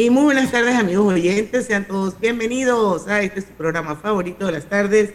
[0.00, 4.52] Y muy buenas tardes amigos oyentes, sean todos bienvenidos a este su programa favorito de
[4.52, 5.12] las tardes,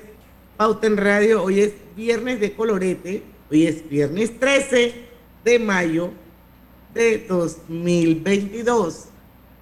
[0.58, 1.42] Pauta en Radio.
[1.42, 4.94] Hoy es viernes de colorete, hoy es viernes 13
[5.44, 6.12] de mayo
[6.94, 9.06] de 2022.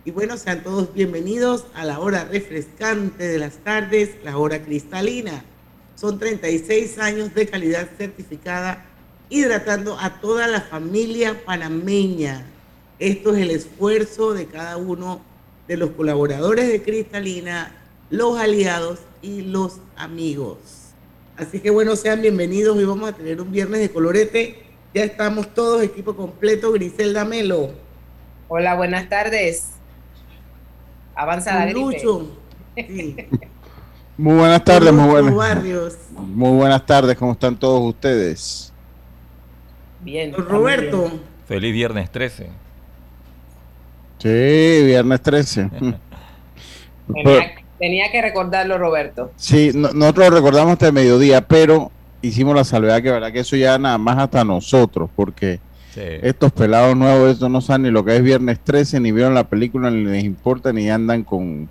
[0.04, 5.46] Y bueno, sean todos bienvenidos a la hora refrescante de las tardes, la hora cristalina.
[5.96, 8.86] Son 36 años de calidad certificada,
[9.30, 12.46] hidratando a toda la familia panameña
[13.00, 15.22] esto es el esfuerzo de cada uno
[15.68, 17.76] de los colaboradores de Cristalina,
[18.10, 20.58] los aliados y los amigos.
[21.38, 22.78] Así que bueno, sean bienvenidos.
[22.78, 24.64] Hoy vamos a tener un viernes de colorete.
[24.94, 26.72] Ya estamos todos, equipo completo.
[26.72, 27.72] Griselda Melo.
[28.48, 29.72] Hola, buenas tardes.
[31.16, 32.28] Avanza Lucho.
[34.16, 35.98] Muy buenas tardes, muy buenas.
[36.12, 38.72] Muy buenas tardes, ¿cómo están todos ustedes?
[40.02, 40.32] Bien.
[40.34, 41.20] Roberto.
[41.48, 42.62] Feliz viernes 13.
[44.24, 45.70] Sí, viernes 13.
[47.78, 49.34] tenía, que recordarlo, Roberto.
[49.36, 53.58] Sí, nosotros lo recordamos hasta el mediodía, pero hicimos la salvedad que verdad que eso
[53.58, 55.60] ya nada más hasta nosotros, porque
[55.98, 59.50] estos pelados nuevos, esto no saben ni lo que es viernes 13, ni vieron la
[59.50, 61.68] película, ni les importa, ni andan con,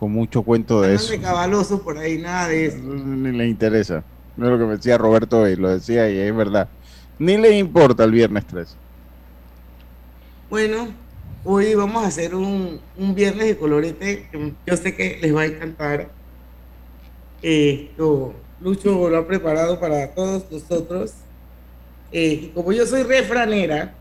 [0.00, 1.12] mucho cuento de eso.
[1.12, 2.78] de por ahí, nada de eso.
[2.78, 4.02] Ni les interesa.
[4.36, 6.66] No es lo que me decía Roberto hoy, lo decía y es verdad.
[7.20, 8.74] Ni les importa el viernes 13.
[10.50, 10.88] Bueno,
[11.44, 15.46] Hoy vamos a hacer un, viernes de colorete que yo sé que les va a
[15.46, 16.10] encantar.
[17.40, 21.12] Esto, Lucho lo ha preparado para todos nosotros.
[22.10, 23.94] Eh, y como yo soy refranera.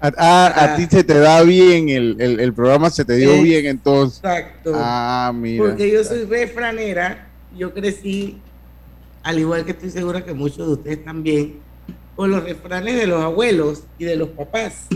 [0.00, 4.18] A, a, ti se te da bien, el, programa se te dio bien entonces.
[4.18, 4.72] Exacto.
[4.74, 5.64] Ah, mira.
[5.64, 8.40] Porque yo soy refranera, yo crecí,
[9.22, 11.60] al igual que estoy segura que muchos de ustedes también,
[12.16, 14.88] con los refranes de los abuelos y de los papás.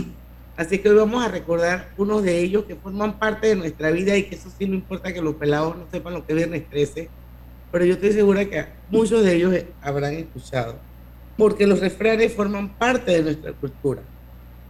[0.57, 4.17] Así que hoy vamos a recordar unos de ellos que forman parte de nuestra vida
[4.17, 6.67] y que eso sí no importa que los pelados no sepan lo que es viernes
[6.67, 7.09] 13,
[7.71, 10.75] pero yo estoy segura que muchos de ellos habrán escuchado,
[11.37, 14.01] porque los refranes forman parte de nuestra cultura.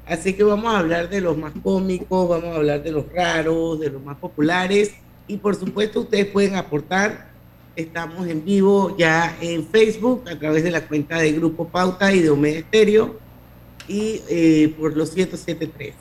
[0.05, 3.79] Así que vamos a hablar de los más cómicos, vamos a hablar de los raros,
[3.79, 4.91] de los más populares
[5.25, 7.29] y por supuesto ustedes pueden aportar.
[7.77, 12.19] Estamos en vivo ya en Facebook a través de la cuenta de Grupo Pauta y
[12.19, 13.26] de Omega Estéreo
[13.87, 15.93] y eh, por los 107.3.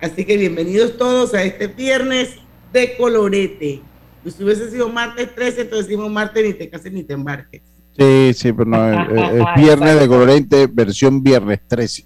[0.00, 2.36] Así que bienvenidos todos a este viernes
[2.72, 3.82] de colorete.
[4.22, 7.62] Pues si hubiese sido martes 13, entonces decimos martes ni te cases ni te embarques.
[7.98, 12.04] Sí, sí, pero no, es, viernes de colorete, versión viernes 13.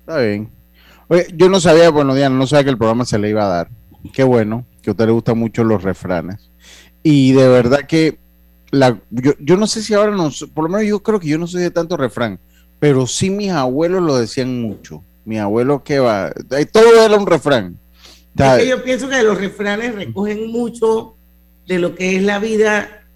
[0.00, 0.50] Está bien.
[1.06, 3.48] Oye, yo no sabía, bueno, Diana, no sabía que el programa se le iba a
[3.48, 3.70] dar.
[4.12, 6.50] Qué bueno, que a usted le gustan mucho los refranes.
[7.04, 8.18] Y de verdad que
[8.72, 11.38] la, yo, yo no sé si ahora no, por lo menos yo creo que yo
[11.38, 12.40] no soy de tanto refrán
[12.84, 15.02] pero sí mis abuelos lo decían mucho.
[15.24, 16.30] Mi abuelo que va,
[16.70, 17.78] todo era un refrán.
[18.36, 21.16] Es que yo pienso que los refranes recogen mucho
[21.66, 23.06] de lo que es la vida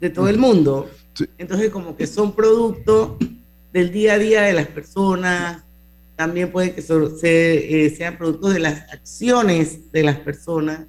[0.00, 0.90] de todo el mundo.
[1.38, 3.16] Entonces como que son producto
[3.72, 5.62] del día a día de las personas,
[6.16, 10.80] también puede que eh, sean productos de las acciones de las personas.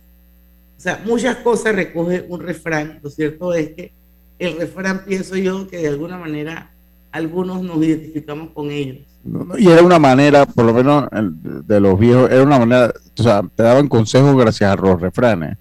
[0.75, 2.99] O sea, muchas cosas recoge un refrán.
[3.03, 3.93] Lo cierto es que
[4.39, 6.72] el refrán pienso yo que de alguna manera
[7.13, 8.97] algunos nos identificamos con ellos.
[9.57, 11.07] y era una manera, por lo menos
[11.65, 15.57] de los viejos, era una manera, o sea, te daban consejos gracias a los refranes.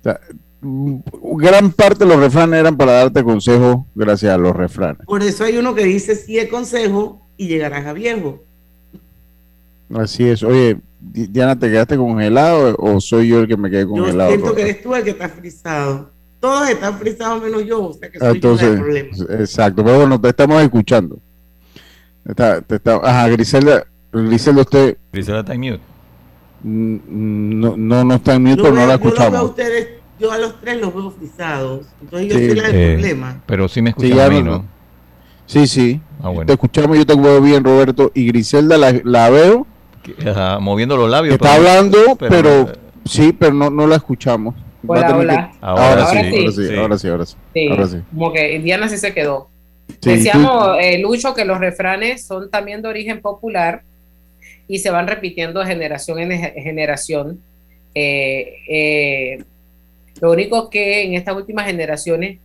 [0.00, 0.20] O sea,
[0.60, 5.06] gran parte de los refranes eran para darte consejos gracias a los refranes.
[5.06, 8.42] Por eso hay uno que dice sí es consejo y llegarás a viejo.
[9.94, 10.42] Así es.
[10.42, 14.30] Oye, Diana, ¿te quedaste congelado o soy yo el que me quedé congelado?
[14.30, 16.10] Yo siento que eres tú el que está frisado
[16.42, 19.08] todos están frisados menos yo, o sea que soy Entonces, yo el problema.
[19.38, 21.18] Exacto, pero bueno, te estamos escuchando.
[22.24, 24.96] Está, te está, ajá, Griselda, Griselda, usted.
[25.12, 25.80] Griselda está en mute.
[26.64, 29.40] Mm, no, no, no está en mute, pero no la escuchamos.
[29.40, 31.86] Yo ustedes yo a los tres los veo frisados.
[32.00, 33.42] Entonces yo Sí, soy la del Eh, problema.
[33.46, 34.64] Pero sí me Sí, escuchan ya a mí, no- ¿no?
[35.46, 36.00] Sí, sí.
[36.20, 36.46] Ah, bueno.
[36.46, 38.10] Te escuchamos, yo te veo bien, Roberto.
[38.14, 39.66] Y Griselda la, la veo,
[40.02, 41.34] Que- ajá, moviendo los labios.
[41.34, 42.72] está pero- hablando, pero, pero-
[43.04, 44.54] sí, pero no, no la escuchamos.
[44.86, 45.50] Hola, hola.
[45.52, 46.16] que- Ahora Ahora, sí.
[46.18, 46.74] sí, ahora sí, Sí.
[46.76, 47.36] ahora sí, ahora sí.
[47.54, 47.98] Sí, Ahora sí.
[48.12, 49.48] como que Indiana sí se quedó.
[50.00, 53.82] Sí, Decíamos, eh, Lucho, que los refranes son también de origen popular
[54.68, 57.40] y se van repitiendo de generación en ge- generación.
[57.94, 59.44] Eh, eh,
[60.20, 62.38] lo único que en estas últimas generaciones,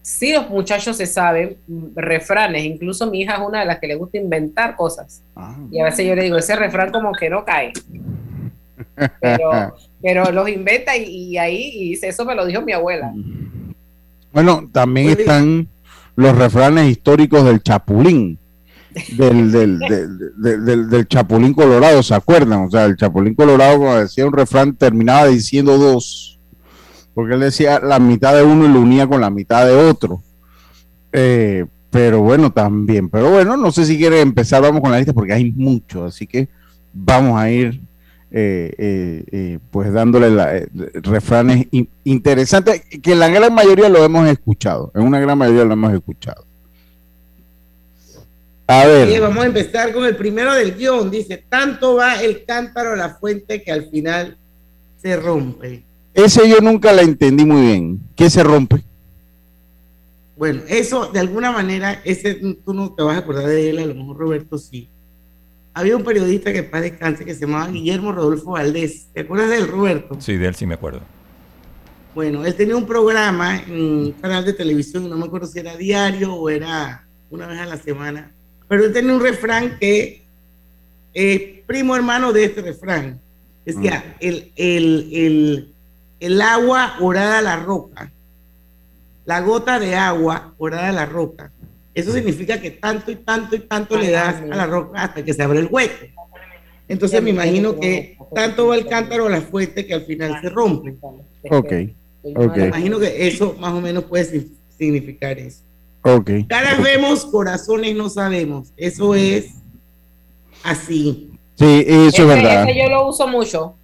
[0.00, 3.88] sí los muchachos se saben mm, refranes, incluso mi hija es una de las que
[3.88, 5.22] le gusta inventar cosas.
[5.34, 5.56] Ah.
[5.70, 7.72] Y a veces yo le digo, ese refrán como que no cae.
[9.20, 13.12] Pero, pero los inventa y, y ahí y dice, eso me lo dijo mi abuela.
[14.32, 15.68] Bueno, también están
[16.14, 18.38] los refranes históricos del Chapulín,
[19.16, 22.64] del, del, del, del- del- del Chapulín Colorado, ¿se acuerdan?
[22.66, 26.38] O sea, el Chapulín Colorado, cuando decía un refrán, terminaba diciendo dos,
[27.14, 30.22] porque él decía la mitad de uno y lo unía con la mitad de otro.
[31.12, 35.14] Eh, pero bueno, también, pero bueno, no sé si quiere empezar, vamos con la lista,
[35.14, 36.48] porque hay mucho, así que
[36.92, 37.80] vamos a ir
[38.30, 40.60] eh, eh, eh, pues dándole la-
[41.02, 45.64] refranes in- interesantes que en la gran mayoría lo hemos escuchado, en una gran mayoría
[45.64, 46.44] lo hemos escuchado.
[48.68, 51.08] A ver, vamos a empezar con el primero del guion.
[51.08, 54.36] Dice, tanto va el cántaro a la fuente que al final
[55.00, 55.84] se rompe.
[56.12, 58.00] ese yo nunca la entendí muy bien.
[58.16, 58.82] ¿Qué se rompe?
[60.36, 63.86] Bueno, eso de alguna manera, ese tú no te vas a acordar de él, a
[63.86, 64.88] lo mejor Roberto sí.
[65.76, 69.08] Había un periodista que paz descanse que se llamaba Guillermo Rodolfo Valdés.
[69.12, 70.16] ¿Te acuerdas de él, Roberto?
[70.18, 71.02] Sí, de él sí me acuerdo.
[72.14, 75.76] Bueno, él tenía un programa en un canal de televisión, no me acuerdo si era
[75.76, 78.32] diario o era una vez a la semana,
[78.66, 80.26] pero él tenía un refrán que
[81.12, 83.20] es primo hermano de este refrán.
[83.66, 85.74] Decía, el, el, el,
[86.20, 88.10] el agua orada a la roca,
[89.26, 91.52] la gota de agua orada a la roca.
[91.96, 95.32] Eso significa que tanto y tanto y tanto le das a la roca hasta que
[95.32, 95.94] se abre el hueco.
[96.88, 100.50] Entonces me imagino que tanto va el cántaro a la fuente que al final se
[100.50, 100.94] rompe.
[101.50, 101.72] Ok,
[102.22, 102.56] ok.
[102.56, 105.62] Me imagino que eso más o menos puede si- significar eso.
[106.02, 106.30] ok.
[106.48, 108.74] Caras vemos, corazones no sabemos.
[108.76, 109.46] Eso es
[110.62, 111.30] así.
[111.54, 112.68] Sí, eso es verdad.
[112.68, 113.74] ese yo lo uso mucho.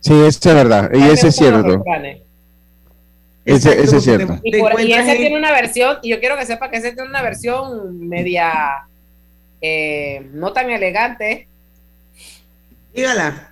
[0.00, 0.90] Sí, eso es verdad.
[0.92, 1.82] Y ese es cierto.
[3.44, 4.34] Ese- ese es cierto.
[4.34, 6.76] te- Y, te y ese en- tiene una versión, y yo quiero que sepa que
[6.76, 8.86] ese tiene una versión media
[9.60, 11.48] eh, no tan elegante.
[12.94, 13.50] Dígala.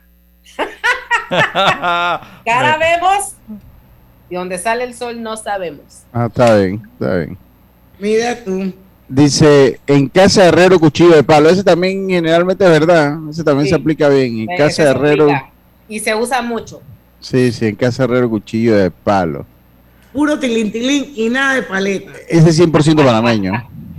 [2.44, 3.34] Cara vemos
[4.28, 6.02] y donde sale el sol no sabemos.
[6.12, 7.38] Ah, está bien, está bien.
[7.98, 8.72] Mira tú.
[9.08, 11.48] Dice, en casa de herrero, cuchillo de palo.
[11.48, 13.18] Ese también generalmente es verdad.
[13.28, 13.70] Ese también Sí.
[13.70, 14.40] se aplica bien.
[14.40, 15.28] En Eh, casa de herrero.
[15.88, 16.80] Y se usa mucho.
[17.18, 19.44] sí, sí, en casa de herrero, cuchillo de palo.
[20.12, 22.12] Puro tilintilín y nada de paleta.
[22.28, 23.52] Ese es 100% panameño.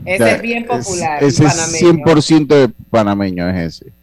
[0.06, 1.24] Ese O sea, es bien popular.
[1.24, 2.06] Ese es panameño.
[2.06, 3.94] 100% de panameño, es ese.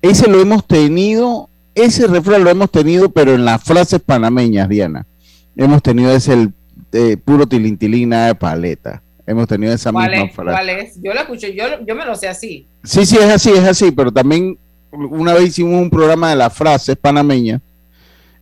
[0.00, 5.06] Ese lo hemos tenido, ese refrán lo hemos tenido, pero en las frases panameñas, Diana.
[5.56, 6.52] Hemos tenido ese el,
[6.92, 9.02] eh, puro tilintilín, nada de paleta.
[9.26, 10.34] Hemos tenido esa ¿Cuál misma es?
[10.34, 10.50] frase.
[10.50, 11.02] ¿Cuál es?
[11.02, 12.66] Yo lo escucho, yo, yo me lo sé así.
[12.84, 14.56] Sí, sí, es así, es así, pero también
[14.90, 17.60] una vez hicimos un programa de las frases panameñas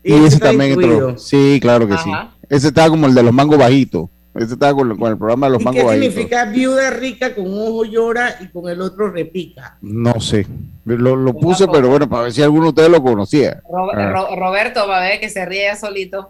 [0.03, 1.09] y, ese también incluido.
[1.09, 1.17] entró.
[1.17, 2.09] Sí, claro que sí.
[2.49, 4.09] Ese estaba como el de los mangos bajitos.
[4.35, 6.07] Ese estaba con, con el programa de los ¿Y mangos qué bajitos.
[6.13, 9.77] significa viuda rica con un ojo llora y con el otro repica?
[9.81, 10.45] No sé.
[10.85, 13.61] Lo, puse, pero bueno, para ver si alguno de ustedes lo conocía.
[13.69, 14.11] Ro- Ah.
[14.11, 16.29] Ro- Roberto va a ver que se ríe solito.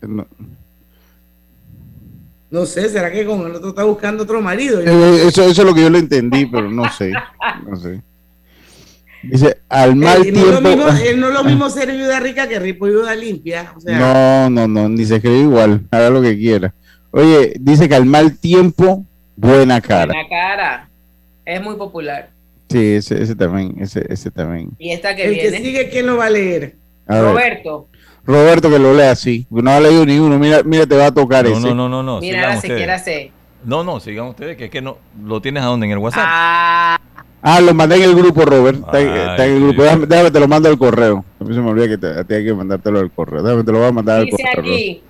[0.00, 0.26] No.
[2.50, 4.80] No sé, ¿será que con el otro está buscando otro marido?
[4.80, 7.10] Eh, Eso, eso es lo que yo le entendí, pero no sé.
[7.66, 8.02] No sé.
[9.22, 10.68] Dice, al mal Eh, no, es lo tiempo.
[10.84, 13.72] mismo, eh, no es lo mismo ser viuda rica que rico viuda limpia.
[13.76, 15.82] O sea, No, no, no, ni se escribe igual.
[15.90, 16.74] Haga lo que quiera.
[17.10, 19.04] Oye, dice que al mal tiempo,
[19.36, 20.12] buena cara.
[20.14, 20.88] La cara.
[21.44, 22.30] Es muy popular.
[22.70, 24.70] Sí, ese, ese también, ese, ese también.
[24.78, 25.50] Y esta que el viene.
[25.50, 26.76] que sigue, ¿quién lo va a leer?
[27.06, 27.88] A Roberto.
[28.24, 29.46] Roberto que lo lea así.
[29.50, 30.38] No ha leído ni uno.
[30.38, 31.60] Mira, mira, te va a tocar No, ese.
[31.68, 32.20] no, no, no, no.
[32.20, 33.18] Mira, si quiera ustedes.
[33.20, 33.30] hacer.
[33.64, 34.96] No, no, sigan ustedes, que es que no.
[35.22, 35.86] ¿Lo tienes a dónde?
[35.86, 36.22] ¿En el WhatsApp?
[36.24, 37.00] Ah,
[37.42, 38.78] Ah, lo mandé en el grupo, Robert.
[38.78, 39.82] Está, en- Ay, está en el grupo.
[39.82, 41.24] Déjame, déjame, te lo mando al correo.
[41.40, 43.42] A mí se me olvida que te, a ti hay que mandártelo al correo.
[43.42, 44.72] Déjame, te lo voy a mandar al dice correo.
[44.72, 45.02] aquí.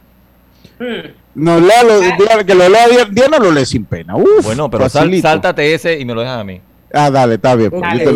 [0.79, 2.45] Hmm, No, léalo, Ah.
[2.45, 4.17] Que lo lea Diana, Diana lo lee sin pena.
[4.17, 6.61] Uf, Bueno, pero sal- sáltate ese y me lo dejas a mí.
[6.93, 7.71] Ah, dale, está bien.
[7.71, 8.13] pues, Dale, lo-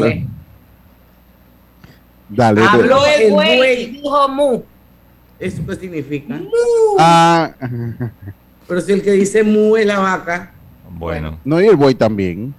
[2.28, 2.68] dale, pues.
[2.72, 3.82] Habló Habló el el buey buey.
[3.82, 4.62] y dijo mu.
[5.38, 6.40] ¿Eso qué significa?
[6.98, 7.50] Ah,
[8.66, 10.52] Pero si el que dice mu es la vaca.
[10.90, 11.38] Bueno.
[11.44, 12.54] no, y el buey también.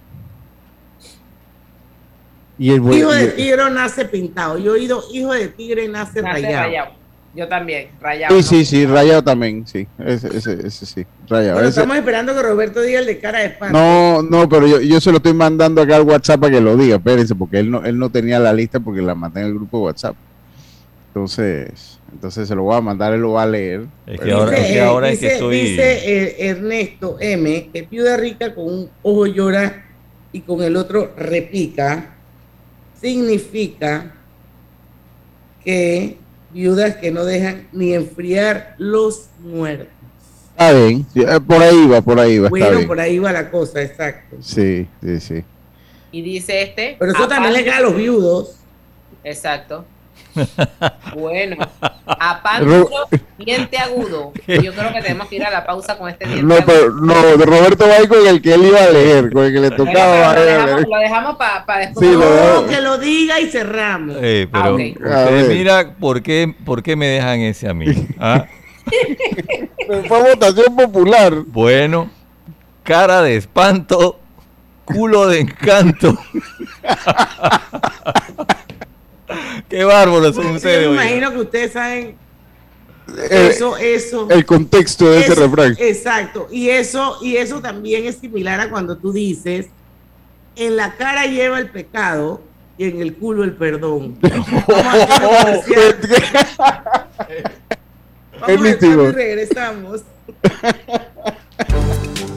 [2.59, 2.99] Y el buey.
[2.99, 4.57] hijo de tigre nace pintado.
[4.57, 6.63] Yo he oído hijo de tigre nace, Nace rayado.
[6.67, 6.91] rayado.
[7.35, 8.33] Yo también, rayado.
[8.35, 8.47] Sí, ¿no?
[8.49, 9.87] sí, sí, rayado también, sí.
[10.03, 11.57] Ese, ese, ese sí, rayado.
[11.57, 13.77] Pero Ese- estamos esperando que Roberto diga el de cara de espanto.
[13.77, 16.75] No, no, pero yo, yo se lo estoy mandando acá al WhatsApp para que lo
[16.75, 19.53] diga, espérense, porque él no, él no tenía la lista porque la mandé en el
[19.53, 20.15] grupo de WhatsApp.
[21.09, 23.85] Entonces, entonces se lo voy a mandar, él lo va a leer.
[24.05, 25.55] Es que ahora, es que, ahora es dice- que estoy.
[25.61, 29.85] dice, eh, Ernesto M, que viuda rica con un ojo llora
[30.31, 32.16] y con el otro repica,
[33.01, 34.13] significa
[35.63, 36.17] que
[36.51, 39.87] viudas que no dejan ni enfriar los muertos.
[40.51, 42.87] Está bien, sí, eh, por ahí va, por ahí va, está Bueno, bien.
[42.87, 44.37] por ahí va la cosa, exacto.
[44.41, 45.43] Sí, sí, sí.
[46.11, 46.95] Y dice este.
[46.97, 48.55] Pero eso también le queda a los viudos.
[49.23, 49.85] Exacto.
[51.15, 51.55] Bueno,
[52.07, 54.33] a pan Ro- duro, diente agudo.
[54.47, 57.13] Yo creo que tenemos que ir a la pausa con este diente No, pero no,
[57.37, 60.33] de Roberto ir con el que él iba a leer, con el que le tocaba.
[60.33, 60.87] pero lo dejamos, leer.
[60.89, 62.07] lo dejamos para después.
[62.07, 62.25] Sí, lo No,
[62.61, 62.67] dejo.
[62.67, 64.15] que lo diga y cerramos.
[64.21, 64.71] Eh, pero Ah,
[65.23, 67.87] ustedes mira, ¿por qué, ¿por qué me dejan ese a mí?
[68.19, 68.45] ¿Ah?
[70.07, 71.33] Fue votación popular.
[71.45, 72.09] Bueno,
[72.83, 74.19] cara de espanto,
[74.85, 76.17] culo de encanto.
[79.69, 80.81] Qué bárbaros son Yo ustedes.
[80.81, 81.03] me oiga.
[81.05, 82.15] imagino que ustedes saben
[83.29, 84.27] Eh, eso, eso.
[84.29, 85.75] el contexto de ese refrán.
[85.79, 86.47] Exacto.
[86.51, 89.67] Y eso, y eso también es similar a cuando tú dices,
[90.55, 92.41] en la cara lleva el pecado
[92.77, 94.17] y en el culo el perdón.
[94.21, 95.97] Vamos a hacer
[98.57, 98.67] un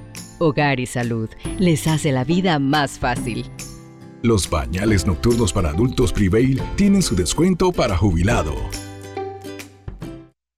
[0.41, 1.29] Hogar y Salud
[1.59, 3.45] les hace la vida más fácil.
[4.23, 8.55] Los pañales nocturnos para adultos Prevail tienen su descuento para jubilado.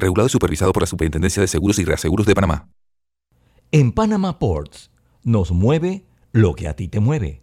[0.00, 2.68] Regulado y supervisado por la Superintendencia de Seguros y Reaseguros de Panamá.
[3.72, 4.90] En Panama Ports
[5.22, 7.42] nos mueve lo que a ti te mueve.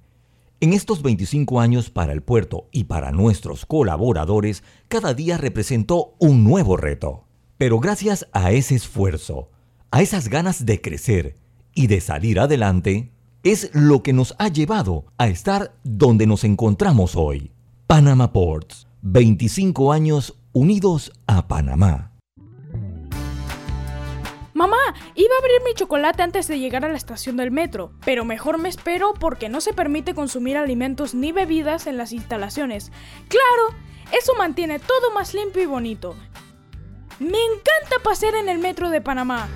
[0.60, 6.44] En estos 25 años para el puerto y para nuestros colaboradores, cada día representó un
[6.44, 7.26] nuevo reto.
[7.58, 9.50] Pero gracias a ese esfuerzo,
[9.92, 11.36] a esas ganas de crecer
[11.76, 13.12] y de salir adelante,
[13.44, 17.52] es lo que nos ha llevado a estar donde nos encontramos hoy.
[17.86, 22.07] Panama Ports, 25 años unidos a Panamá.
[24.58, 24.76] Mamá,
[25.14, 28.58] iba a abrir mi chocolate antes de llegar a la estación del metro, pero mejor
[28.58, 32.92] me espero porque no se permite consumir alimentos ni bebidas en las instalaciones.
[33.28, 33.78] Claro,
[34.12, 36.16] eso mantiene todo más limpio y bonito.
[37.20, 39.48] Me encanta pasear en el metro de Panamá.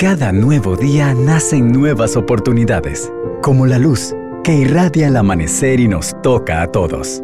[0.00, 6.20] Cada nuevo día nacen nuevas oportunidades, como la luz que irradia el amanecer y nos
[6.22, 7.23] toca a todos.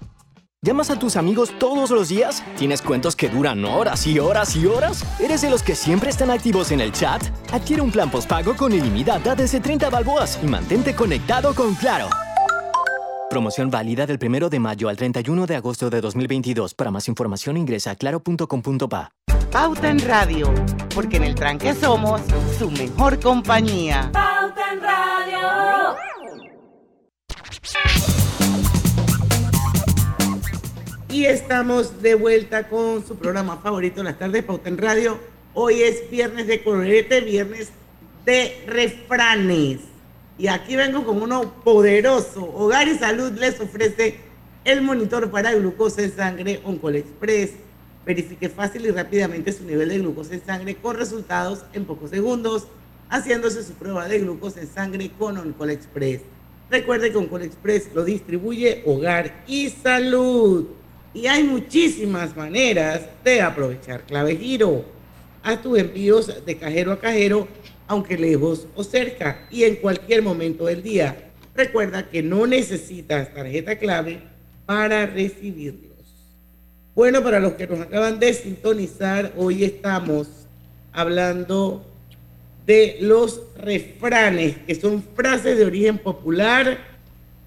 [0.63, 2.43] ¿Llamas a tus amigos todos los días?
[2.55, 5.03] ¿Tienes cuentos que duran horas y horas y horas?
[5.19, 7.19] ¿Eres de los que siempre están activos en el chat?
[7.51, 12.09] Adquiere un plan postpago con ilimitada desde 30 balboas y mantente conectado con Claro.
[13.31, 16.75] Promoción válida del 1 de mayo al 31 de agosto de 2022.
[16.75, 19.13] Para más información ingresa a claro.com.pa.
[19.51, 20.53] Pauta en Radio,
[20.93, 22.21] porque en el tranque somos
[22.59, 24.11] su mejor compañía.
[24.13, 25.21] Pauta en Radio.
[31.11, 35.19] Y estamos de vuelta con su programa favorito en las tardes, Pauta en Radio.
[35.53, 37.67] Hoy es viernes de colorete, viernes
[38.25, 39.81] de refranes.
[40.37, 42.45] Y aquí vengo con uno poderoso.
[42.55, 44.19] Hogar y Salud les ofrece
[44.63, 47.55] el monitor para glucosa en sangre Oncol Express.
[48.05, 52.67] Verifique fácil y rápidamente su nivel de glucosa en sangre con resultados en pocos segundos,
[53.09, 56.21] haciéndose su prueba de glucosa en sangre con Oncol Express.
[56.69, 60.79] Recuerde que Oncol Express lo distribuye Hogar y Salud.
[61.13, 64.85] Y hay muchísimas maneras de aprovechar clave giro.
[65.43, 67.47] Haz tus envíos de cajero a cajero,
[67.87, 71.31] aunque lejos o cerca, y en cualquier momento del día.
[71.53, 74.21] Recuerda que no necesitas tarjeta clave
[74.65, 75.91] para recibirlos.
[76.95, 80.29] Bueno, para los que nos acaban de sintonizar, hoy estamos
[80.93, 81.85] hablando
[82.65, 86.77] de los refranes, que son frases de origen popular,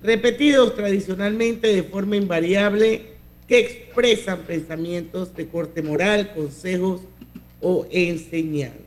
[0.03, 3.14] repetidos tradicionalmente de forma invariable
[3.55, 7.03] que expresan pensamientos de corte moral, consejos
[7.61, 8.81] o enseñanzas.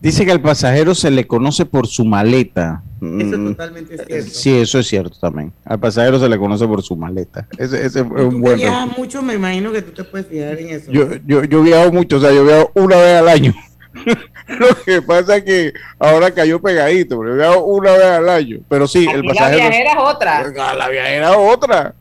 [0.00, 2.82] Dice que al pasajero se le conoce por su maleta.
[3.00, 4.30] Eso es Mm, totalmente cierto.
[4.30, 5.52] Sí, eso es cierto también.
[5.64, 7.46] Al pasajero se le conoce por su maleta.
[7.58, 8.56] Ese, ese es un buen.
[8.56, 10.90] viajas mucho, me imagino que tú te puedes fijar en eso.
[10.90, 13.54] Yo, yo, yo viajo mucho, o sea, yo viajo una vez al año.
[14.58, 18.58] Lo que pasa es que ahora cayó pegadito, pero yo viajo una vez al año.
[18.68, 19.58] Pero sí, el Aquí la pasajero.
[19.68, 20.52] viajera es otra.
[20.58, 21.94] Ah, La viajera es otra.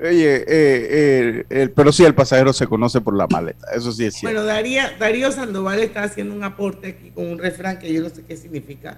[0.00, 3.66] Oye, eh, eh, el- pero sí, el pasajero se conoce por la maleta.
[3.74, 4.34] Eso sí es cierto.
[4.36, 8.08] Bueno, Daría, Darío Sandoval está haciendo un aporte aquí con un refrán que yo no
[8.08, 8.96] sé qué significa.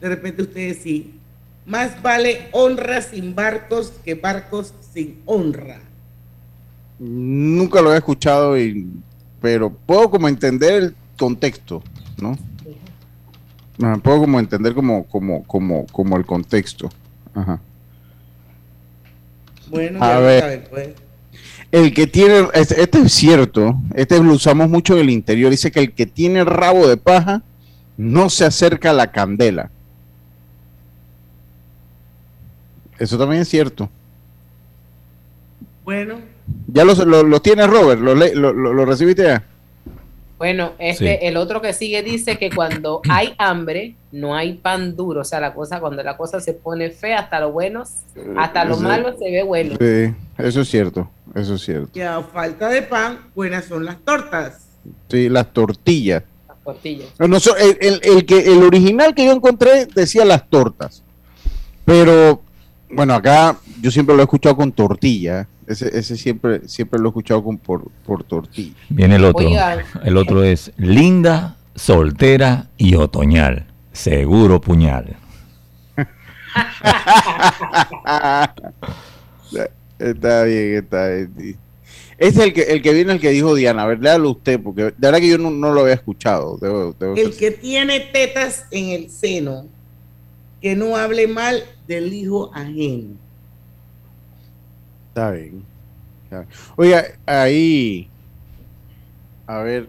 [0.00, 1.14] De repente ustedes sí.
[1.66, 5.80] Más vale honra sin barcos que barcos sin honra.
[6.98, 8.86] Nunca lo he escuchado, y,
[9.40, 11.82] pero puedo como entender el contexto,
[12.20, 12.36] ¿no?
[13.82, 16.90] Ah, Puedo como entender como, como, como, como el contexto.
[17.34, 17.60] Ajá.
[19.70, 20.40] Bueno, A ver.
[20.40, 20.88] saben, pues.
[21.70, 25.70] El que tiene, este, este es cierto, este lo usamos mucho en el interior, dice
[25.70, 27.42] que el que tiene rabo de paja
[27.98, 29.70] no se acerca a la candela.
[32.98, 33.88] Eso también es cierto.
[35.84, 36.16] Bueno,
[36.66, 38.00] ¿Ya lo, lo, lo tiene Robert?
[38.00, 39.44] ¿Lo, le- lo, lo- lo recibiste ya?
[40.38, 41.26] Bueno, este, Sí.
[41.26, 45.22] el otro que sigue dice que cuando hay hambre, no hay pan duro.
[45.22, 47.82] O sea, la cosa, cuando la cosa se pone fea, hasta lo bueno,
[48.36, 48.82] hasta lo Sí.
[48.82, 49.74] malo se ve bueno.
[49.80, 51.90] Sí, eso es cierto, eso es cierto.
[51.92, 54.66] que a falta de pan, buenas son las tortas.
[55.10, 56.22] Sí, las tortillas.
[56.46, 57.08] Las tortillas.
[57.18, 61.02] No, so- el, el- el que, el original que yo encontré decía las tortas.
[61.84, 62.42] Pero,
[62.90, 65.48] bueno, acá yo siempre lo he escuchado con tortilla.
[65.68, 68.74] Ese, ese siempre, siempre lo he escuchado con por, por tortilla.
[68.88, 69.46] Viene el otro.
[70.02, 73.66] El otro es linda, soltera y otoñal.
[73.92, 75.16] Seguro puñal.
[79.98, 81.56] está bien, está bien.
[82.16, 83.84] Es el que, el que viene el que dijo Diana.
[83.84, 86.58] A ver, léalo usted, porque de verdad que yo no, no lo había escuchado.
[86.58, 89.66] Debo- debo El que tiene tetas en el seno,
[90.60, 93.14] que no hable mal del hijo ajeno.
[95.18, 95.62] Está bien.
[96.24, 96.48] está bien.
[96.76, 98.08] Oiga, ahí.
[99.46, 99.88] A ver.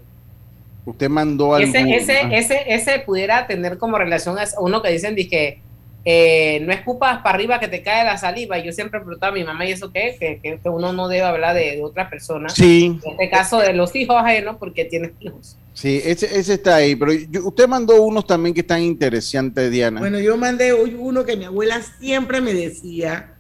[0.85, 1.67] Usted mandó algo.
[1.67, 5.61] Ese, ese, ese, ese pudiera tener como relación a uno que dicen que
[6.05, 8.57] eh, no escupas para arriba que te cae la saliva.
[8.57, 10.15] Yo siempre he preguntado a mi mamá, ¿y eso qué?
[10.19, 12.49] Que, que- que uno no debe hablar de, de otra persona.
[12.49, 12.97] Sí.
[13.03, 15.57] En este caso de los hijos ajenos, porque tienes hijos.
[15.73, 16.95] Sí, ese, ese está ahí.
[16.95, 19.99] Pero yo- usted mandó unos también que están interesantes, Diana.
[19.99, 23.35] Bueno, yo mandé hoy uno que mi abuela siempre me decía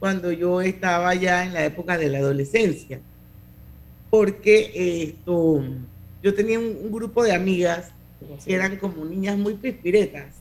[0.00, 3.00] cuando yo estaba ya en la época de la adolescencia.
[4.10, 5.62] Porque esto,
[6.22, 7.92] yo tenía un, un grupo de amigas
[8.44, 10.34] que eran como niñas muy pispiretas.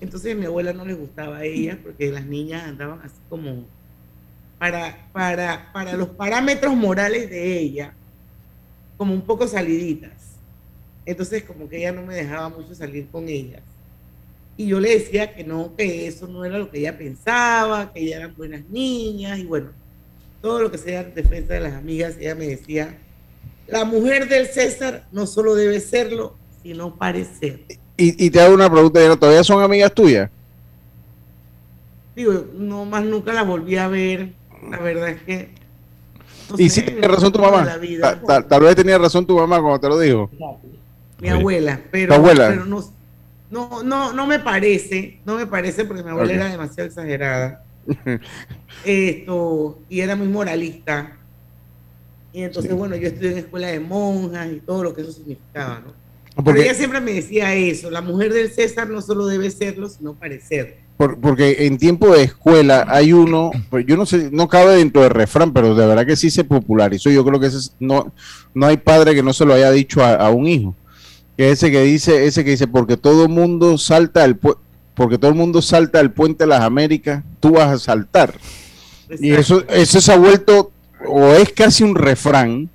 [0.00, 3.64] Entonces a mi abuela no les gustaba a ella porque las niñas andaban así como
[4.58, 7.94] para, para, para los parámetros morales de ella,
[8.96, 10.36] como un poco saliditas.
[11.04, 13.62] Entonces como que ella no me dejaba mucho salir con ellas.
[14.56, 18.00] Y yo le decía que no, que eso no era lo que ella pensaba, que
[18.00, 19.70] ellas eran buenas niñas y bueno,
[20.40, 22.98] todo lo que sea en defensa de las amigas, ella me decía,
[23.66, 27.60] la mujer del César no solo debe serlo, sino parecer.
[27.96, 29.16] Y, y te hago una pregunta.
[29.16, 30.30] ¿Todavía son amigas tuyas?
[32.14, 34.32] Digo, no más nunca la volví a ver.
[34.70, 35.48] La verdad es que.
[36.50, 37.64] no y sé, sí tenía razón tu mamá.
[37.64, 38.20] la vida.
[38.20, 40.30] Ta- ta- Tal, vez tenía razón tu mamá cuando te lo dijo.
[41.20, 42.48] Mi abuela, pero, ¿Tu abuela?
[42.48, 42.84] pero no,
[43.52, 46.36] no, no, no me parece, no me parece porque mi abuela Ok.
[46.36, 47.62] era demasiado exagerada.
[48.84, 51.16] Esto, y era muy moralista.
[52.32, 55.80] Y entonces, bueno, yo estudié en escuela de monjas y todo lo que eso significaba,
[55.84, 55.92] ¿no?
[56.34, 59.88] Pero Porque- ella siempre me decía eso, la mujer del César no solo debe serlo,
[59.90, 60.78] sino parecer.
[60.96, 65.02] Por- porque en tiempo de escuela hay uno, pues yo no sé, no cabe dentro
[65.02, 67.10] del refrán, pero de verdad que sí se popularizó.
[67.10, 68.12] Yo creo que ese es- no,
[68.54, 70.74] no hay padre que no se lo haya dicho a, a un hijo.
[71.42, 74.56] Que ese que dice, ese que dice, porque todo el mundo salta al pu-
[74.94, 78.32] porque todo el mundo salta al puente de las Américas, tú vas a saltar.
[79.18, 80.70] Y eso, eso se ha vuelto,
[81.04, 82.70] o es casi un refrán,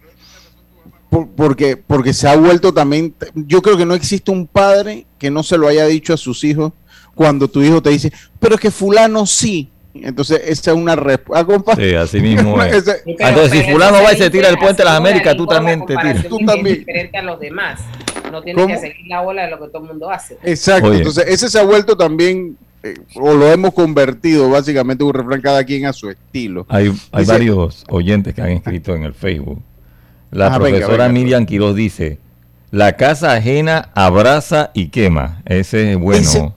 [1.09, 5.31] por- porque, porque se ha vuelto también, yo creo que no existe un padre que
[5.31, 6.73] no se lo haya dicho a sus hijos
[7.15, 9.69] cuando tu hijo te dice, pero es que fulano sí.
[9.93, 11.75] Entonces, esa es una respuesta.
[11.75, 12.75] Sí, así mismo es.
[12.85, 15.85] Ese- Entonces, si fulano va y se tira el puente de las Américas, tú también
[15.85, 16.27] te tiras.
[16.27, 16.79] Tú también.
[16.79, 17.79] diferente a los demás.
[18.31, 18.73] No tienes ¿Cómo?
[18.75, 20.37] que seguir la ola de lo que todo el mundo hace.
[20.43, 20.97] Exacto, Oye.
[20.99, 25.63] entonces ese se ha vuelto también, eh, o lo hemos convertido básicamente un refrán cada
[25.63, 26.65] quien a su estilo.
[26.69, 29.61] Hay, hay Dice- varios oyentes que han escrito en el Facebook.
[30.31, 31.19] La Ah, venga, profesora venga.
[31.19, 32.19] Miriam Quiroz dice,
[32.69, 35.41] la casa ajena abraza y quema.
[35.45, 36.21] Ese es bueno.
[36.21, 36.51] Ese,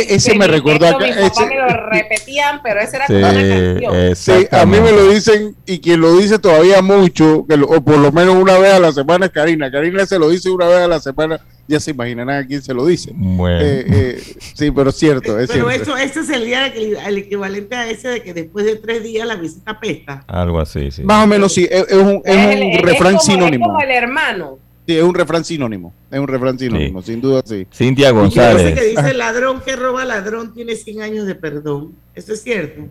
[0.00, 1.06] ese, ese me recordó acá.
[1.08, 4.16] Ese- me lo repetían, pero esa era Sí, como una canción.
[4.16, 7.80] Sí, a mí me lo dicen y quien lo dice todavía mucho, que lo- o
[7.82, 9.70] por lo menos una vez a la semana es Karina.
[9.70, 12.74] Karina se lo dice una vez a la semana, ya se imaginarán a quién se
[12.74, 13.10] lo dice.
[13.14, 13.60] Bueno.
[13.64, 14.22] Eh, eh,
[14.54, 15.96] sí, pero es cierto, es Pero cierto.
[15.96, 18.76] eso, ese es el día de que- el equivalente a ese de que después de
[18.76, 20.24] tres días la visita pesta.
[20.26, 21.02] Algo así, sí.
[21.04, 23.64] Más o menos sí, es, es un, es un el- es refrán como- sinónimo.
[23.64, 24.58] Es como el hermano.
[24.88, 25.92] Sí, es un refrán sinónimo.
[26.10, 27.66] Es un refrán sinónimo, sin duda sí.
[27.70, 28.80] Cintia Y que dice González.
[28.80, 31.92] que dice ladrón que roba ladrón tiene 100 años de perdón.
[32.14, 32.84] Eso es cierto.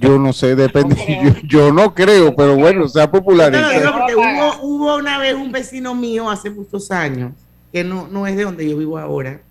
[0.00, 0.96] Yo no sé, depende.
[1.44, 3.70] Yo, yo no creo, pero bueno, se ha popularizado.
[3.70, 7.34] digo porque hubo, hubo una vez un vecino mío hace muchos años,
[7.72, 9.42] que no, no es de donde yo vivo ahora,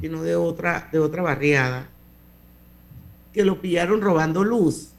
[0.00, 1.88] sino de otra, de otra barriada,
[3.32, 4.90] que lo pillaron robando luz.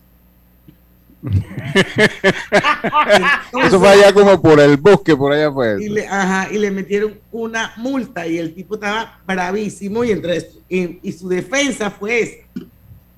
[3.63, 5.83] Eso fue allá como por el bosque, por allá fue.
[5.83, 10.37] Y le, ajá, y le metieron una multa y el tipo estaba bravísimo y, entre,
[10.69, 12.35] y, y su defensa fue esa.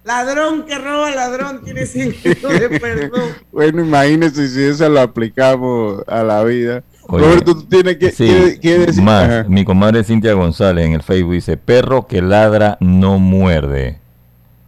[0.04, 3.30] Ladrón que roba ladrón tiene 100 años de perdón.
[3.52, 6.84] Bueno, imagínese si eso lo aplicamos a la vida.
[7.08, 9.04] Oye, Roberto, tú tienes que, Sí, que- que decir.
[9.04, 9.24] más.
[9.30, 9.46] Ajá.
[9.48, 14.00] Mi comadre Cintia González en el Facebook dice, perro que ladra no muerde.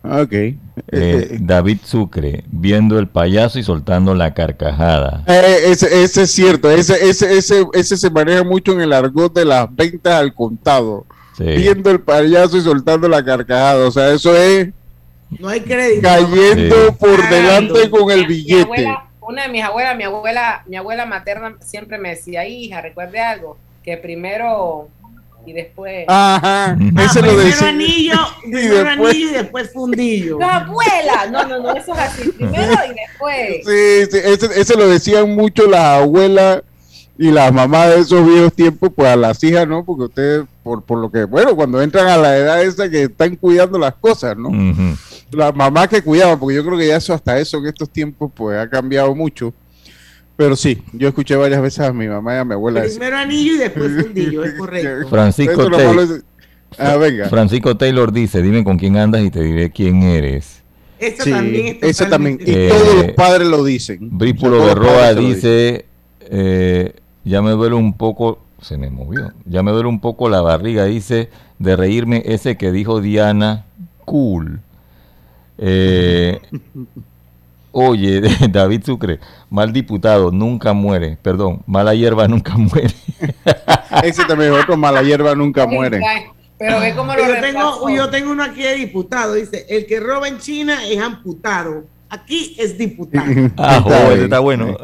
[0.04, 0.34] Ok.
[0.91, 5.23] Eh, David Sucre, viendo el payaso y soltando la carcajada.
[5.27, 9.33] Eh, ese, ese es cierto, ese, ese, ese, ese se maneja mucho en el argot
[9.33, 11.05] de las ventas al contado.
[11.38, 11.43] Sí.
[11.45, 13.88] Viendo el payaso y soltando la carcajada.
[13.88, 14.69] O sea, eso es
[15.39, 16.01] No hay crédito.
[16.07, 16.95] cayendo Sí.
[16.99, 18.62] por delante con el Mi billete.
[18.63, 23.19] abuela, una de mis abuelas, mi abuela, mi abuela materna siempre me decía, hija, recuerde
[23.19, 24.89] algo, que primero
[25.45, 26.06] y después.
[26.08, 28.13] Ajá, Ah, ese lo primero anillo,
[28.45, 30.38] Y primero después- anillo y después fundillo.
[30.39, 33.65] No, abuela, no, no, no, eso es así, primero y después.
[33.65, 36.62] Sí, sí, ese, ese lo decían mucho las abuelas
[37.17, 39.86] Y la mamá de esos viejos tiempos, pues a las hijas, ¿no?
[39.86, 43.36] Porque ustedes, por, por lo que, bueno, cuando entran a la edad esa que están
[43.36, 44.49] cuidando las cosas, ¿no?
[44.49, 44.97] Ujú.
[45.32, 48.32] La mamá que cuidaba, porque yo creo que ya eso, hasta eso en estos tiempos,
[48.36, 49.53] pues ha cambiado mucho.
[50.36, 52.98] Pero sí, yo escuché varias veces a mi mamá y a mi abuela decir.
[53.00, 55.08] Primero anillo y después fundillo, es correcto.
[55.10, 56.04] Francisco Taylor.
[56.04, 56.24] es-
[56.80, 57.30] Ah, venga.
[57.30, 60.63] Francisco Taylor dice, dime con quién andas y te diré quién eres.
[60.98, 62.39] Eso Sí, también es eso también.
[62.43, 64.00] Y Eh, todos los padres lo dicen.
[64.17, 65.86] Brípulo Berroa dice,
[66.22, 66.93] eh,
[67.24, 70.86] ya me duele un poco, se me movió, ya me duele un poco la barriga,
[70.86, 73.65] dice, de reírme ese que dijo Diana,
[74.06, 74.62] cool.
[75.60, 76.39] Eh,
[77.73, 82.93] oye, David Sucre, mal diputado, nunca muere, perdón, mala hierba nunca muere.
[84.03, 85.99] Ese también es otro mala hierba nunca muere.
[86.57, 89.99] Pero ve cómo lo yo tengo, yo tengo uno aquí de diputado, dice, el que
[89.99, 91.83] roba en China es amputado.
[92.09, 93.25] Aquí es diputado.
[93.57, 94.77] Ah, Está joder, está bueno.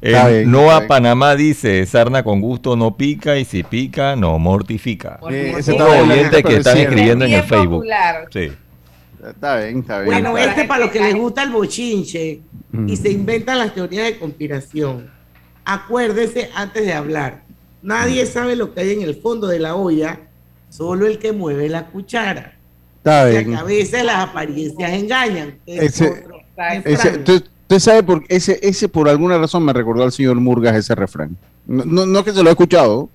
[0.00, 0.86] Eh, Está no está a.
[0.86, 5.18] Panamá dice, sarna con gusto no pica y si pica no mortifica.
[5.30, 7.78] Eh, ese oyentes gente, que están escribiendo en el Facebook.
[7.78, 8.26] popular.
[8.32, 8.52] Sí.
[9.26, 10.12] Está bien, está bien.
[10.22, 12.88] Bueno, este para para los que les gusta el bochinche Mm.
[12.88, 15.10] y se inventan las teorías de conspiración.
[15.64, 17.42] Acuérdese antes de hablar.
[17.82, 18.26] Nadie Mm.
[18.26, 20.20] sabe lo que hay en el fondo de la olla,
[20.68, 22.54] solo el que mueve la cuchara.
[22.98, 23.54] Está bien.
[23.54, 25.54] a veces las apariencias engañan.
[25.64, 26.40] Es Ese- otro
[26.84, 27.18] Ese, refrán.
[27.20, 30.94] usted, usted sabe por ese, ese por alguna razón me recordó al señor Murgas ese
[30.94, 31.36] refrán.
[31.66, 33.08] No, no, no que se lo he escuchado,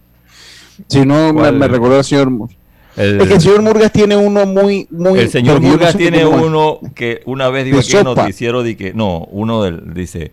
[0.87, 2.57] sino me, me recordó al señor Murgas.
[2.95, 5.19] El, Es que el señor Murgas tiene uno muy, muy.
[5.19, 9.27] el señor Murgas tiene uno que una vez dijo aquí en noticiero de que no,
[9.31, 10.31] uno del dice,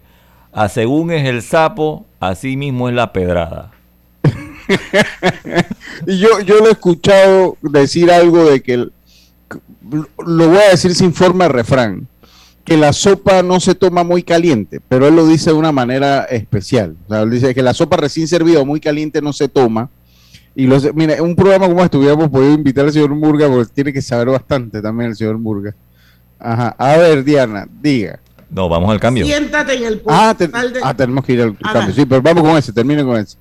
[0.53, 3.71] a según es el sapo, así mismo es la pedrada.
[6.07, 8.93] Y yo, yo lo he escuchado decir algo de que, el-
[10.25, 12.07] lo voy a decir sin forma de refrán,
[12.65, 16.25] que la sopa no se toma muy caliente, pero él lo dice de una manera
[16.25, 16.95] especial.
[17.07, 19.89] O sea, él dice que la sopa recién servida o muy caliente no se toma.
[20.55, 23.71] Y los, mira, en un programa como este hubiéramos podido invitar al señor Murga, porque
[23.73, 25.75] tiene que saber bastante también el señor Murga.
[26.39, 26.75] Ajá.
[26.79, 28.19] A ver, Diana, diga.
[28.51, 29.25] No, vamos al cambio.
[29.25, 30.81] Siéntate en el Ah, te- portal de...
[30.83, 31.73] ah, tenemos que ir al Haga.
[31.73, 31.95] cambio.
[31.95, 33.37] Sí, pero vamos con ese, termine con ese.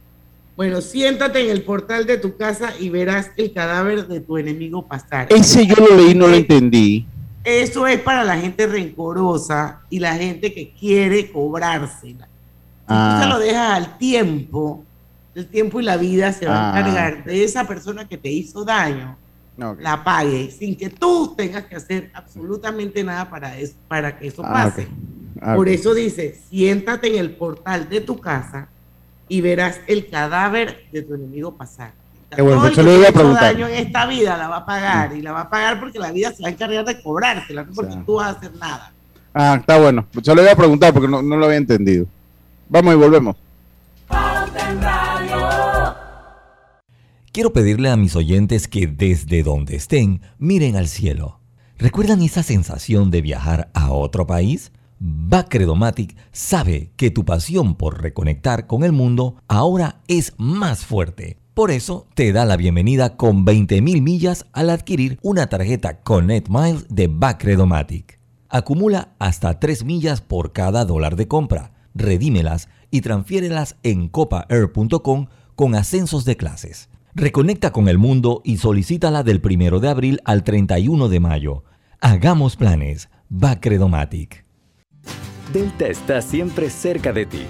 [0.55, 4.85] Bueno, siéntate en el portal de tu casa y verás el cadáver de tu enemigo
[4.85, 5.27] pasar.
[5.29, 7.07] Ese yo lo leí, no lo entendí.
[7.43, 12.25] Eso es para la gente rencorosa y la gente que quiere cobrársela.
[12.25, 12.29] Si
[12.87, 13.17] Ah.
[13.19, 14.83] tú se lo dejas al tiempo,
[15.35, 16.79] el tiempo y la vida se van a Ah.
[16.79, 19.15] encargar de esa persona que te hizo daño,
[19.79, 24.41] la pague, sin que tú tengas que hacer absolutamente nada para, eso, para que eso
[24.45, 24.87] Ah, pase.
[25.41, 28.67] Ah, Por eso dice, siéntate en el portal de tu casa
[29.27, 31.91] y verás el cadáver de tu enemigo pasar.
[32.35, 33.43] Qué bueno, Todo el que lo te iba a hizo preguntar.
[33.53, 36.11] daño en esta vida la va a pagar y la va a pagar porque la
[36.11, 38.91] vida se va a encargar de cobrártela, no porque tú vas a hacer nada.
[39.33, 40.05] Ah, está bueno.
[40.21, 42.05] Se lo iba a preguntar porque no, no lo había entendido.
[42.69, 43.35] Vamos y volvemos.
[47.31, 51.39] Quiero pedirle a mis oyentes que desde donde estén miren al cielo.
[51.77, 54.71] ¿Recuerdan esa sensación de viajar a otro país?
[54.97, 61.37] Bacredomatic sabe que tu pasión por reconectar con el mundo ahora es más fuerte.
[61.53, 66.87] Por eso te da la bienvenida con 20.000 millas al adquirir una tarjeta Connect Miles
[66.89, 68.19] de Bacredomatic.
[68.49, 71.73] Acumula hasta 3 millas por cada dólar de compra.
[71.93, 76.89] Redímelas y transfiérelas en copaair.com con ascensos de clases.
[77.19, 81.65] Reconecta con el mundo y solicítala del 1 de abril al 31 de mayo.
[81.99, 83.09] Hagamos planes.
[83.27, 84.45] Bacredomatic.
[85.51, 87.41] Delta está siempre cerca de ti,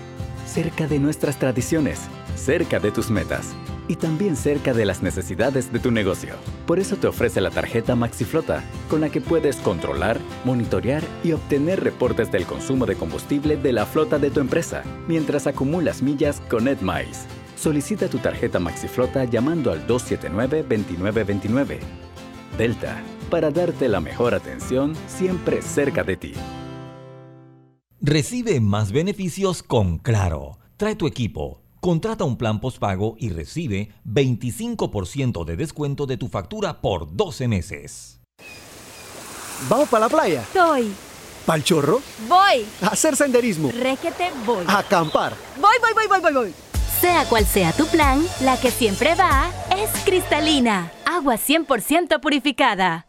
[0.48, 2.00] cerca de nuestras tradiciones,
[2.36, 3.54] cerca de tus metas
[3.88, 6.34] y también cerca de las necesidades de tu negocio.
[6.66, 11.84] Por eso te ofrece la tarjeta MaxiFlota, con la que puedes controlar, monitorear y obtener
[11.84, 16.68] reportes del consumo de combustible de la flota de tu empresa, mientras acumulas millas con
[16.68, 17.28] EdMiles.
[17.60, 21.80] Solicita tu tarjeta MaxiFlota llamando al 279-2929.
[22.58, 26.34] Delta, para darte la mejor atención siempre cerca de ti.
[28.00, 30.58] Recibe más beneficios con Claro.
[30.78, 31.62] Trae tu equipo.
[31.82, 38.22] Contrata un plan postpago y recibe 25% de descuento de tu factura por 12 meses.
[39.68, 40.44] ¿Vamos para la playa?
[40.44, 40.94] Estoy.
[41.46, 42.02] ¿Pal chorro?
[42.30, 42.66] Voy.
[42.82, 43.70] ¿A hacer senderismo?
[43.72, 44.64] Requete voy.
[44.66, 45.34] ¿A acampar?
[45.60, 46.69] Voy, voy, voy, voy, voy, voy.
[47.00, 50.92] Sea cual sea tu plan, la que siempre va es cristalina.
[51.06, 53.09] Agua 100% purificada.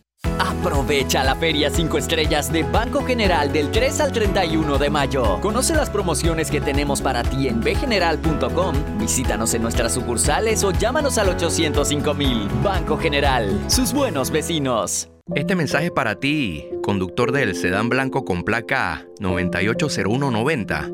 [0.61, 5.39] Aprovecha la Feria 5 Estrellas de Banco General del 3 al 31 de mayo.
[5.41, 8.75] Conoce las promociones que tenemos para ti en bgeneral.com.
[8.99, 12.47] Visítanos en nuestras sucursales o llámanos al 805 mil.
[12.63, 15.09] Banco General, sus buenos vecinos.
[15.33, 20.89] Este mensaje es para ti, conductor del sedán blanco con placa 980190.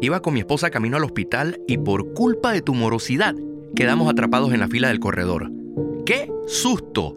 [0.00, 3.34] Iba con mi esposa camino al hospital y por culpa de tu morosidad
[3.76, 5.50] quedamos atrapados en la fila del corredor.
[6.04, 7.16] ¡Qué susto!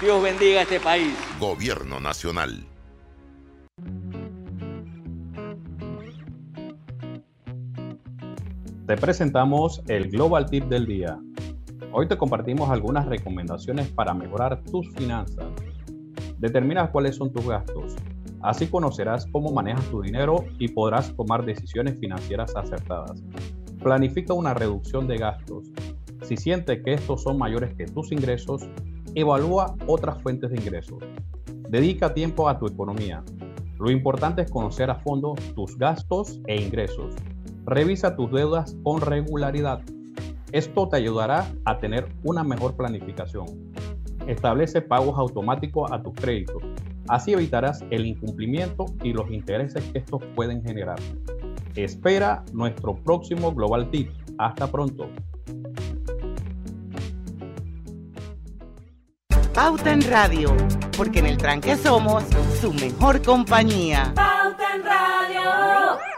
[0.00, 1.14] Dios bendiga a este país.
[1.40, 2.66] Gobierno Nacional.
[8.86, 11.18] Te presentamos el Global Tip del día.
[11.92, 15.46] Hoy te compartimos algunas recomendaciones para mejorar tus finanzas.
[16.38, 17.96] Determina cuáles son tus gastos.
[18.42, 23.22] Así conocerás cómo manejas tu dinero y podrás tomar decisiones financieras acertadas.
[23.82, 25.70] Planifica una reducción de gastos.
[26.22, 28.68] Si sientes que estos son mayores que tus ingresos,
[29.14, 31.02] evalúa otras fuentes de ingresos.
[31.70, 33.24] Dedica tiempo a tu economía.
[33.78, 37.14] Lo importante es conocer a fondo tus gastos e ingresos.
[37.64, 39.82] Revisa tus deudas con regularidad.
[40.52, 43.46] Esto te ayudará a tener una mejor planificación.
[44.26, 46.62] Establece pagos automáticos a tus créditos.
[47.08, 50.98] Así evitarás el incumplimiento y los intereses que estos pueden generar.
[51.74, 54.10] Espera nuestro próximo Global Tip.
[54.38, 55.08] Hasta pronto.
[59.54, 60.54] Pauta en Radio,
[60.96, 62.24] porque en el tranque somos
[62.60, 64.12] su mejor compañía.
[64.14, 66.15] Pauta en Radio.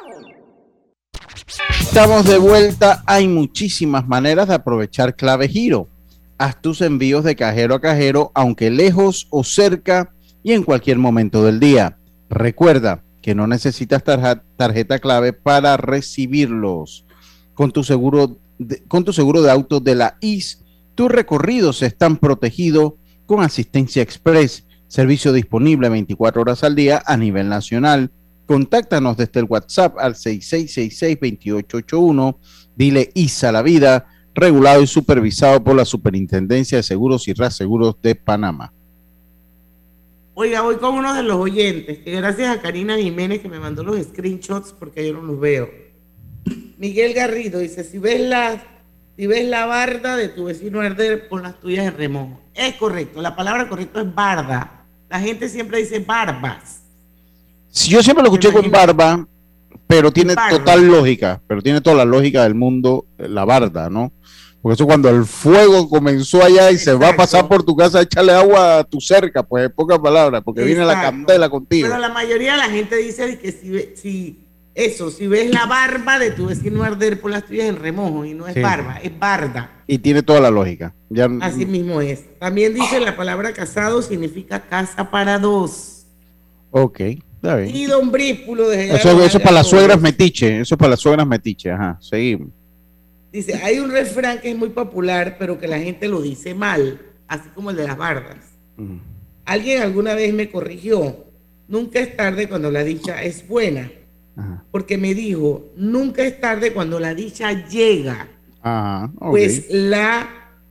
[1.88, 3.02] Estamos de vuelta.
[3.06, 5.88] Hay muchísimas maneras de aprovechar clave giro.
[6.36, 10.12] Haz tus envíos de cajero a cajero, aunque lejos o cerca
[10.44, 11.96] y en cualquier momento del día.
[12.28, 17.06] Recuerda que no necesitas tarjeta clave para recibirlos.
[17.54, 20.62] Con tu seguro de, con tu seguro de auto de la IS,
[20.94, 22.92] tus recorridos están protegidos
[23.24, 28.12] con asistencia express, servicio disponible 24 horas al día a nivel nacional.
[28.48, 32.38] Contáctanos desde el WhatsApp al 6666-2881.
[32.74, 38.14] Dile ISA la vida, regulado y supervisado por la Superintendencia de Seguros y Reaseguros de
[38.14, 38.72] Panamá.
[40.32, 44.02] Oiga, voy con uno de los oyentes, gracias a Karina Jiménez que me mandó los
[44.02, 45.68] screenshots porque yo no los veo.
[46.78, 48.64] Miguel Garrido dice, si ves la,
[49.18, 52.40] si ves la barda de tu vecino Herder, pon las tuyas en remojo.
[52.54, 54.86] Es correcto, la palabra correcta es barda.
[55.10, 56.87] La gente siempre dice barbas.
[57.78, 59.24] Si yo siempre lo escuché con barba,
[59.86, 64.12] Pero tiene total lógica, pero tiene toda la lógica del mundo, eh, la barda, ¿no?
[64.60, 68.02] Porque eso cuando el fuego comenzó allá y se va a pasar por tu casa,
[68.02, 71.86] échale agua a tu cerca, pues en pocas palabras, porque viene la candela contigo.
[71.88, 73.52] Pero la mayoría de la gente dice que
[73.94, 78.24] si, eso, si ves la barba de tu vecino arder por las tuyas en remojo,
[78.24, 78.60] y no es Sí.
[78.60, 79.70] barba, es barda.
[79.86, 80.92] Y tiene toda la lógica.
[81.08, 82.24] Ya, Así mismo es.
[82.40, 86.04] También dice la palabra casado significa casa para dos.
[86.72, 87.00] Ok.
[87.72, 91.00] Y don Bríspulo de Eso, eso es para las suegras metiche, eso es para las
[91.00, 92.48] suegras metiche, ajá, seguimos.
[93.32, 97.00] Dice, hay un refrán que es muy popular, pero que la gente lo dice mal,
[97.28, 98.38] así como el de las bardas.
[99.44, 101.26] Alguien alguna vez me corrigió,
[101.68, 103.90] nunca es tarde cuando la dicha es buena,
[104.70, 108.28] porque me dijo, nunca es tarde cuando la dicha llega,
[109.18, 110.28] pues la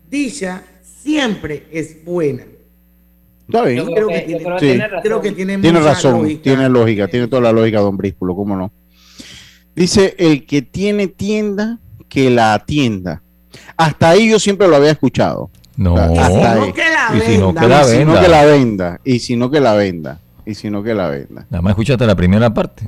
[0.10, 2.44] dicha siempre es buena.
[3.48, 3.78] Está bien.
[3.86, 4.80] Yo creo que tiene- Sí.
[5.04, 6.42] creo que tiene razón, lógica.
[6.44, 8.72] tiene lógica, tiene toda la lógica, don Bríspulo, cómo no.
[9.76, 11.80] Dice, el que tiene tienda,
[12.10, 13.22] que la atienda.
[13.76, 15.50] Hasta ahí yo siempre lo había escuchado.
[15.76, 15.96] No.
[15.96, 16.74] Hasta ahí.
[16.74, 17.62] que la Y si no, venda.
[17.62, 18.22] que la Y si no venda.
[18.22, 19.00] que la venda.
[19.04, 20.20] Y si no que la venda.
[20.46, 21.46] Y si no que la venda.
[21.50, 22.84] Nada más escuchaste la primera parte.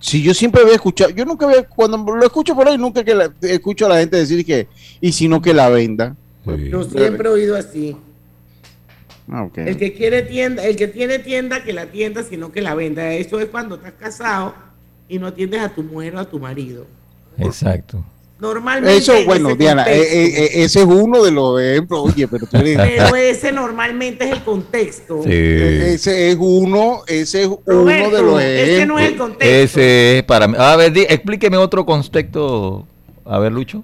[0.00, 3.14] Si yo siempre había escuchado, yo nunca había, cuando lo escucho por ahí, nunca que
[3.16, 4.68] la- escucho a la gente decir que,
[5.00, 6.14] y si no que la venda.
[6.70, 7.96] Yo siempre he oído así.
[9.30, 9.46] Ah.
[9.56, 13.12] El que quiere tienda, el que tiene tienda, que la tienda, sino que la venda.
[13.12, 14.54] Eso es cuando estás casado
[15.08, 16.86] y no atiendes a tu mujer o a tu marido.
[17.38, 18.04] Exacto.
[18.40, 18.96] Normalmente.
[18.96, 20.12] Eso, en bueno, ese Diana, contexto.
[20.14, 22.00] eh, eh, eh, ese es uno de los ejemplos.
[22.04, 25.22] Oye, pero tú eres- Pero ese normalmente es el contexto.
[25.26, 28.86] Eh, Ese es uno, ese es uno de los ese ejemplos.
[28.88, 29.44] no es el contexto.
[29.80, 30.54] Ese es para mí.
[30.56, 32.86] A ver, di- explíqueme otro contexto.
[33.24, 33.82] A ver, Lucho.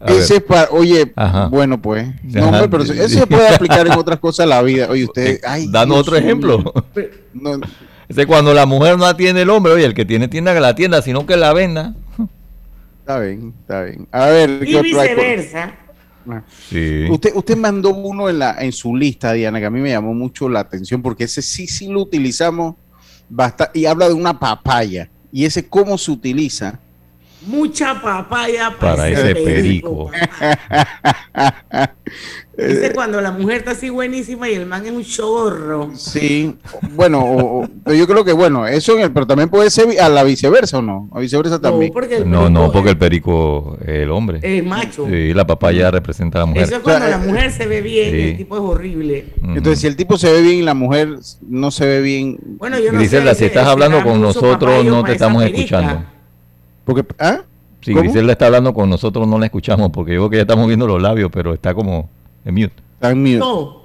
[0.00, 0.20] A ver.
[0.22, 1.46] Ese es para, oye, Ajá.
[1.48, 2.62] bueno, pues, no, Ajá.
[2.62, 4.86] hombre, pero eso se puede aplicar en otras cosas de la vida.
[4.88, 6.72] Oye, usted, ay, Danos otro ejemplo.
[7.34, 7.60] No,
[8.08, 9.72] es cuando la mujer no atiende el hombre.
[9.72, 11.94] Oye, el que tiene tienda que la atienda, sino que la venda.
[13.00, 14.08] está bien, está bien.
[14.12, 15.74] A ver, Y ¿qué otro hay por- viceversa.
[16.30, 16.42] Ah.
[16.68, 17.06] Sí.
[17.10, 20.12] Usted, usted mandó uno en, la, en su lista, Diana, que a mí me llamó
[20.14, 22.74] mucho la atención porque ese sí, sí lo utilizamos
[23.28, 23.78] bastante.
[23.80, 25.08] Y habla de una papaya.
[25.32, 26.78] Y ese cómo se utiliza.
[27.46, 30.10] Mucha papaya Para ese perico.
[32.56, 35.90] Dice cuando la mujer está así buenísima y el man es un chorro.
[35.94, 36.56] Sí,
[36.94, 40.24] bueno, o- yo creo que bueno, eso en el, pero también puede ser a la
[40.24, 41.92] viceversa o no, a viceversa también.
[41.92, 44.40] porque el No, no, porque el perico es el hombre.
[44.42, 45.06] Es macho.
[45.08, 46.62] Sí, la papaya representa a la mujer.
[46.64, 48.28] Eso es cuando O sea, la mujer se ve bien y sí.
[48.30, 49.26] el tipo es horrible.
[49.42, 51.10] Entonces, si el tipo se ve bien y la mujer
[51.42, 52.38] no se ve bien.
[52.58, 55.60] Bueno, yo no Griselda, sé, si estás hablando con nosotros, no te estamos perica.
[55.60, 56.17] escuchando.
[56.88, 57.42] Porque, ¿ah?
[57.82, 58.02] Si ¿Cómo?
[58.02, 60.86] Griselda está hablando con nosotros, no la escuchamos, porque yo creo que ya estamos viendo
[60.86, 62.08] los labios, pero está como
[62.46, 62.72] en mute.
[62.94, 63.36] Está en mute.
[63.38, 63.82] No,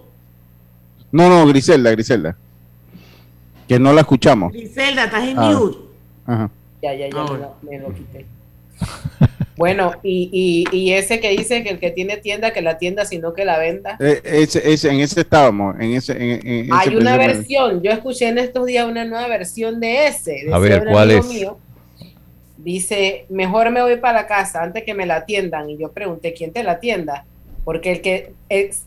[1.11, 2.37] No, no, Griselda, Griselda.
[3.67, 4.53] Que no la escuchamos.
[4.53, 5.51] Griselda, estás en Ah.
[5.51, 5.77] mute.
[6.25, 6.49] Ajá.
[6.81, 8.25] Ya, ya, ya, Ah, me lo, me lo quité.
[9.55, 10.29] Bueno, y,
[10.71, 13.45] y, y ese que dice que el que tiene tienda, que la tienda, sino que
[13.45, 13.97] la venda.
[13.99, 15.75] Eh, ese, ese, en ese estábamos.
[15.79, 19.27] En ese, en, en Hay ese una versión, yo escuché en estos días una nueva
[19.27, 20.31] versión de ese.
[20.31, 21.27] decía A ver, ¿cuál amigo es?
[21.33, 21.57] mío,
[22.63, 25.69] dice, mejor me voy para la casa antes que me la atiendan.
[25.69, 27.25] Y yo pregunté, ¿quién te la atienda?
[27.65, 28.33] Porque el que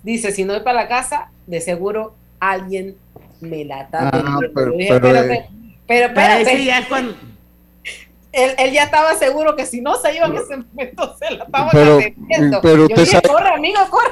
[0.02, 2.96] dice, si no voy para la casa, de seguro alguien
[3.40, 5.46] me la está Ah, pero- Yo dije, pero, espérate, eh,
[5.86, 6.64] pero Pero espérate.
[6.64, 7.14] ya es cuando.
[8.32, 11.44] Él, él ya estaba seguro que si no se iba en ese momento se la
[11.44, 12.60] estaban Pero- atendiendo.
[12.60, 14.10] pero Yo dije, sabe- corre, amigo, corre.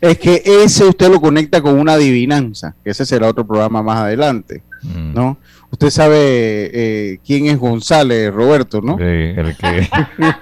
[0.00, 3.98] Es que ese usted lo conecta con una adivinanza, que ese será otro programa más
[3.98, 5.14] adelante, Mm.
[5.14, 5.38] ¿no?
[5.70, 8.96] Usted sabe eh, quién es González, Roberto, ¿no?
[8.96, 9.88] Sí, el, que,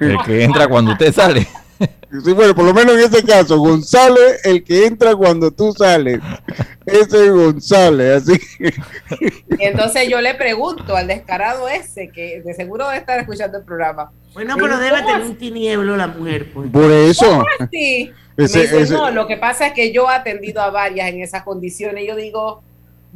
[0.00, 1.46] el que entra cuando usted sale.
[2.24, 6.20] Sí, bueno, por lo menos en ese caso, González, el que entra cuando tú sales.
[6.86, 8.72] Ese es González, así que-
[9.58, 13.64] Y entonces yo le pregunto al descarado ese, que de seguro debe estar escuchando el
[13.64, 14.12] programa.
[14.34, 16.70] Bueno, pero debe ¿cómo tener un tinieblo la mujer, pues.
[16.70, 17.44] Por eso.
[17.70, 21.08] Ese- me dice, ese- no, lo que pasa es que yo he atendido a varias
[21.10, 22.04] en esas condiciones.
[22.04, 22.62] Y yo digo,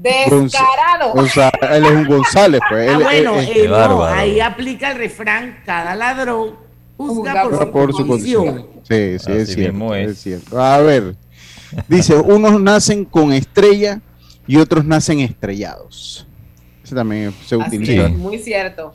[0.02, 1.12] descarado.
[1.14, 2.88] O sea, él es un González, pues.
[2.88, 4.04] Ah, él- bueno, él- eh, no, bárbaro.
[4.04, 6.54] ahí aplica el refrán, cada ladrón
[6.96, 8.44] juzga Juzga por, su por su condición.
[8.46, 8.80] condición.
[8.82, 10.10] Sí, sí, es cierto, mismo es.
[10.10, 10.60] es cierto.
[10.60, 11.14] A ver,
[11.88, 14.00] dice, unos nacen con estrella
[14.46, 16.26] y otros nacen estrellados.
[16.84, 18.06] Ese también se Así utiliza.
[18.06, 18.92] es, muy cierto.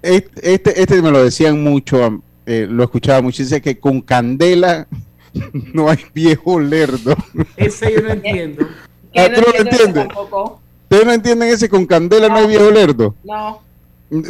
[0.00, 4.86] Este, este, este me lo decían mucho, eh, lo escuchaba mucho, dice que con candela
[5.74, 7.14] no hay viejo lerdo.
[7.56, 8.66] Ese yo no entiendo.
[9.16, 10.06] Ah, no ¿tú no lo entiendes?
[10.84, 13.14] ¿Ustedes no entienden ese con candela no hay viejo lerdo?
[13.24, 13.60] No.
[14.10, 14.22] No-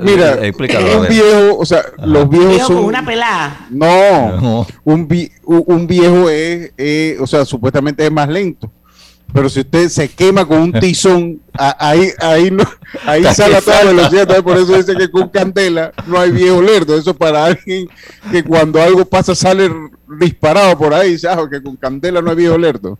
[0.00, 2.76] Mira, Eh, explícalo, un viejo, o sea, los viejos Viejo son...
[2.76, 3.66] con una pelada.
[3.70, 4.66] No, No.
[4.84, 8.70] un, vi- un viejo es, eh, o sea, supuestamente es más lento.
[9.34, 12.64] Pero si usted se quema con un tizón, a- ahí, ahí, no,
[13.06, 14.42] ahí sale a toda velocidad.
[14.42, 16.96] Por eso dice que con candela no hay viejo lerdo.
[16.96, 17.88] Eso para alguien
[18.30, 19.70] que cuando algo pasa sale
[20.20, 21.16] disparado por ahí.
[21.28, 22.98] Ah, que con candela no hay viejo lerdo.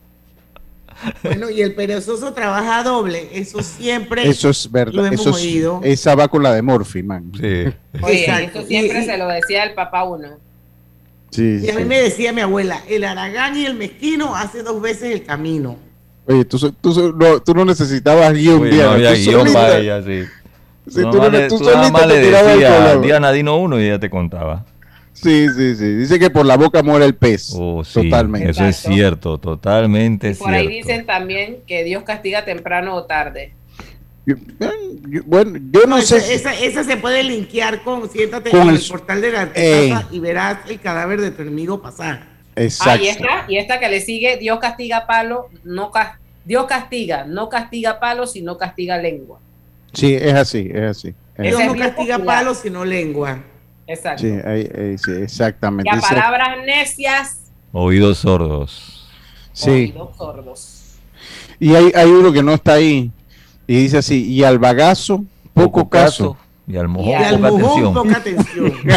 [1.22, 3.28] Bueno, y el perezoso trabaja doble.
[3.32, 5.06] Eso siempre Eso es lo verdad.
[5.06, 5.80] hemos Eso es, oído.
[5.82, 7.30] esa va con la de Morphy, man.
[7.34, 7.64] Sí.
[8.02, 8.42] Oye, Exacto.
[8.58, 10.28] esto siempre Y- se lo decía el papá uno.
[11.30, 11.88] Sí, Y a mí sí.
[11.88, 15.76] me decía mi abuela, el aragán y el mezquino hace dos veces el camino.
[16.26, 19.52] Oye, tú, tú, so- no, tú no necesitabas guion, Uy, Diana, no había tú guion
[19.52, 20.24] para ella, sí.
[20.88, 23.06] Sí, Tú tú no- tú le- tú solita te le tirabas el decías, programa.
[23.06, 24.64] Diana, dino uno y ella te contaba.
[25.12, 25.94] Sí, sí, sí.
[25.94, 27.54] Dice que por la boca muere el pez.
[27.56, 28.50] Oh, sí, Totalmente.
[28.50, 33.52] Eso es cierto, totalmente Por ahí dicen también que Dios castiga temprano o tarde.
[34.24, 34.36] Yo-
[35.08, 36.20] yo- bueno, yo no sé.
[36.20, 39.50] si- esa, esa se puede linkear con, siéntate Con en el, el- portal de la
[39.54, 39.94] Eh.
[40.12, 42.28] y verás el cadáver de tu enemigo pasar.
[42.54, 43.04] Ah, Exacto.
[43.04, 47.48] y esta, y esta que le sigue, Dios castiga palo, no cas- Dios castiga, no
[47.48, 49.40] castiga palo, sino castiga lengua.
[49.92, 51.14] Sí, es así, es así.
[51.36, 51.66] es Dios así.
[51.68, 52.38] no castiga popular.
[52.38, 53.38] palos sino lengua.
[53.86, 54.22] Exacto.
[54.22, 55.90] Sí, ahí- ahí, sí, exactamente.
[55.90, 57.38] Y a Dice- palabras necias,
[57.72, 59.08] Oídos sordos.
[59.52, 59.70] sí.
[59.70, 60.78] oídos sordos.
[61.58, 63.10] Y hay, hay uno que no está ahí.
[63.66, 65.24] Y dice así, y al bagazo,
[65.54, 66.36] poco, caso.
[66.66, 67.94] Y al mojón, Y al poca mojón, atención.
[67.94, 68.72] poca atención.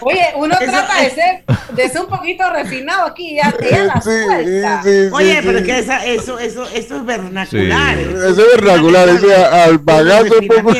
[0.00, 1.44] Oye, uno trata de ser,
[1.76, 3.54] de ser un poquito refinado aquí, ya
[3.84, 4.82] la Sí, suelta.
[4.82, 5.40] sí, sí, Oye, sí.
[5.46, 7.96] pero es que esa- eso, eso, eso es vernacular.
[7.96, 8.02] Sí.
[8.02, 10.72] Eso, es vernacular, ese al bagazo, poco.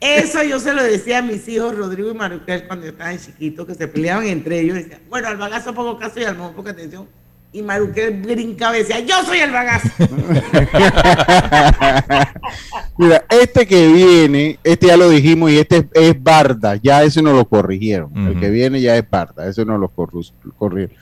[0.00, 3.74] Eso yo se lo decía a mis hijos Rodrigo y Maruquel cuando estaban chiquitos, que
[3.74, 4.76] se peleaban entre ellos.
[4.76, 7.06] Decían, bueno, al bagazo poco caso y al mojón poca atención.
[7.52, 9.88] Y Maruquel brincaba y decía, yo soy el bagazo.
[12.98, 17.22] Mira, este que viene, este ya lo dijimos y este es, es Barda, ya ese
[17.22, 18.10] no lo corrigieron.
[18.14, 20.94] El que viene ya es Barda, ese no lo corrigieron.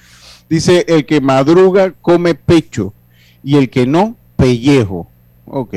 [0.48, 2.92] Dice, el que madruga come pecho
[3.42, 5.08] y el que no, pellejo.
[5.46, 5.74] Ok.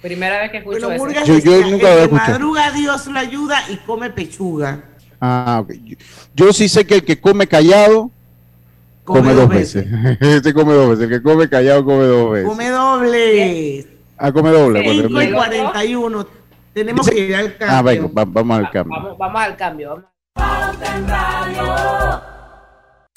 [0.00, 1.24] Primera vez que escucho Bueno, eso.
[1.24, 2.30] Yo- yo decía, nunca lo había escuchado.
[2.32, 4.84] madruga Dios lo ayuda y come pechuga.
[5.20, 5.72] Ah, ok.
[5.84, 5.96] Yo,
[6.34, 8.10] yo sí sé que el que come callado,
[9.04, 9.86] come, dos veces.
[10.20, 11.04] Ese come dos veces.
[11.04, 12.48] El que come callado, come dos veces.
[12.48, 13.86] Come doble.
[14.16, 14.82] Ah, come doble.
[14.82, 15.36] pues, 5 y venga.
[15.38, 16.26] 41.
[16.72, 17.76] Tenemos Dice- que ir al cambio.
[17.76, 18.96] Ah, venga, va- vamos al cambio.
[18.96, 20.04] Vamos, vamos al cambio.
[20.36, 22.22] vamos.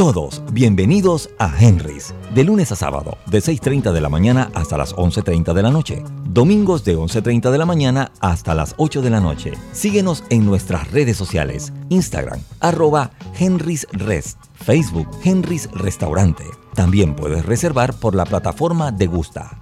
[0.00, 4.96] Todos bienvenidos a Henry's, de lunes a sábado, de 6.30 de la mañana hasta las
[4.96, 6.02] 11.30 de la noche.
[6.24, 9.52] Domingos de 11.30 de la mañana hasta las 8 de la noche.
[9.72, 16.44] Síguenos en nuestras redes sociales, Instagram, arroba Henry's Rest, Facebook Henry's Restaurante.
[16.74, 19.60] También puedes reservar por la plataforma de Gusta.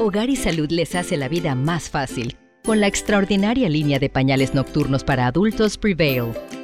[0.00, 4.54] Hogar y Salud les hace la vida más fácil con la extraordinaria línea de pañales
[4.54, 6.32] nocturnos para adultos Prevail.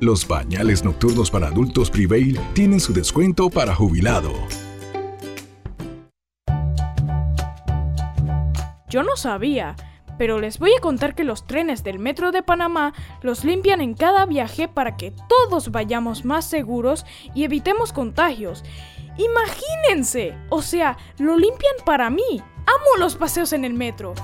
[0.00, 4.32] Los pañales nocturnos para adultos Prevail tienen su descuento para jubilado.
[8.88, 9.74] Yo no sabía,
[10.16, 13.94] pero les voy a contar que los trenes del Metro de Panamá los limpian en
[13.94, 18.62] cada viaje para que todos vayamos más seguros y evitemos contagios.
[19.18, 22.40] Imagínense, o sea, lo limpian para mí.
[22.66, 24.14] Amo los paseos en el metro.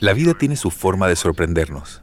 [0.00, 2.02] La vida tiene su forma de sorprendernos,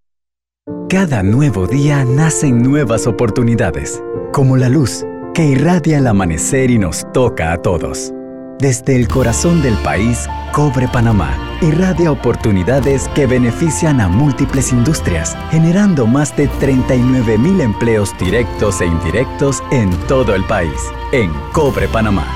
[0.91, 7.09] Cada nuevo día nacen nuevas oportunidades, como la luz que irradia el amanecer y nos
[7.13, 8.11] toca a todos.
[8.59, 16.07] Desde el corazón del país, Cobre Panamá irradia oportunidades que benefician a múltiples industrias, generando
[16.07, 20.91] más de 39 mil empleos directos e indirectos en todo el país.
[21.13, 22.27] En Cobre Panamá,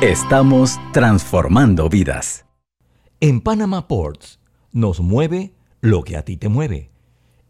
[0.00, 2.46] estamos transformando vidas.
[3.18, 4.38] En Panama Ports
[4.70, 6.93] nos mueve lo que a ti te mueve.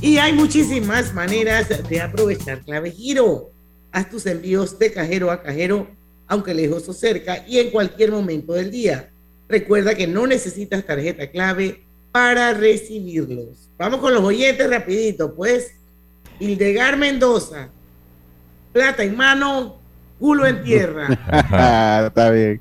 [0.00, 3.50] Y hay muchísimas maneras de aprovechar Clave Giro.
[3.92, 5.88] Haz tus envíos de cajero a cajero,
[6.26, 9.10] aunque lejos o cerca, y en cualquier momento del día.
[9.48, 13.70] Recuerda que no necesitas tarjeta clave para recibirlos.
[13.76, 15.72] Vamos con los oyentes rapidito, pues.
[16.40, 17.68] Hildegar Mendoza,
[18.72, 19.80] plata en mano,
[20.18, 21.08] culo en tierra.
[22.06, 22.60] está bien,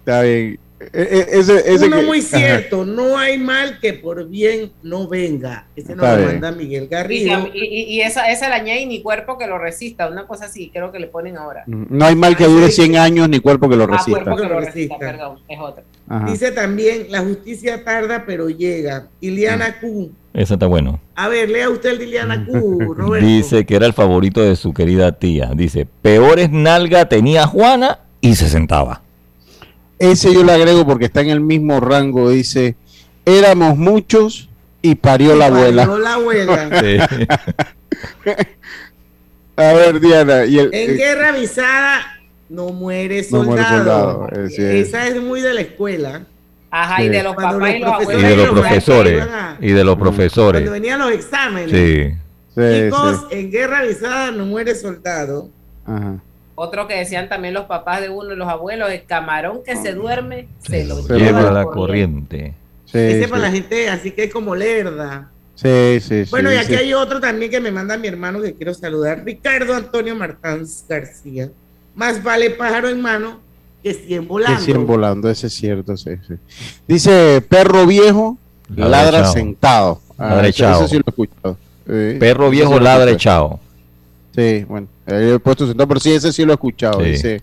[0.00, 0.61] está bien.
[0.92, 2.38] E- e- ese- ese Uno que- muy Ajá.
[2.38, 5.66] cierto, no hay mal que por bien no venga.
[5.76, 7.48] Ese nos lo manda Miguel Y, Garrido.
[7.54, 10.70] y- y- y esa, esa la añade ni cuerpo que lo resista, una cosa así,
[10.72, 11.64] creo que le ponen ahora.
[11.66, 14.22] No hay mal que dure 100 años ni cuerpo que lo Ah, resista.
[14.24, 15.84] cuerpo que lo resista, perdón, es otra.
[16.08, 16.26] Ajá.
[16.30, 19.08] Dice también, la justicia tarda pero llega.
[19.20, 20.10] Iliana Q.
[20.34, 21.00] Ese está bueno.
[21.14, 23.26] A ver, lea usted el de Iliana Q, Roberto.
[23.26, 25.52] Dice que era el favorito de su querida tía.
[25.54, 29.02] Dice, peores nalga tenía Juana y se sentaba.
[30.02, 32.30] Ese yo le agrego porque está en el mismo rango.
[32.30, 32.74] Dice,
[33.24, 34.48] éramos muchos
[34.82, 35.86] y parió la abuela.
[35.86, 36.70] Parió la abuela.
[39.56, 40.44] A ver, Diana.
[40.46, 42.00] Y el, En eh, guerra avisada
[42.48, 44.28] no muere No muere soldado.
[44.28, 44.88] soldado, sí es.
[44.88, 46.22] Esa es muy de la escuela.
[46.70, 47.12] Ajá, y Sí.
[47.12, 48.22] de los Cuando papás y los los Y abuelos.
[48.30, 49.22] de los profesores.
[49.22, 50.62] a- Y de los profesores.
[50.62, 51.70] Cuando venían los exámenes.
[51.70, 52.14] Sí.
[52.54, 55.48] Chicos, en guerra avisada no muere soldado.
[55.86, 56.16] Ajá.
[56.64, 59.94] Otro que decían también los papás de uno y los abuelos, el camarón que se
[59.94, 61.74] duerme, se lo Se lleva lleva la corriente.
[62.38, 62.54] corriente.
[62.84, 63.30] Sí, Ese sí.
[63.30, 65.28] para la gente así que es como lerda.
[65.56, 66.74] Sí, sí, sí, Bueno, y aquí sí.
[66.76, 71.50] hay otro también que me manda mi hermano que quiero saludar, Ricardo Antonio Martínez García.
[71.96, 73.40] Más vale pájaro en mano
[73.82, 74.58] que 100 volando.
[74.58, 76.34] Que 100 volando, ese es cierto, sí, sí.
[76.86, 78.38] Dice, perro viejo,
[78.68, 80.00] Ladra sentado.
[80.16, 80.84] Ah, Ladra echado.
[80.84, 81.56] ese sí lo he escuchado.
[82.20, 83.58] Perro viejo ladra echado.
[84.34, 87.00] Sí, bueno, ahí he puesto sentado, pero sí, ese sí lo he escuchado.
[87.04, 87.10] Sí.
[87.10, 87.42] Dice,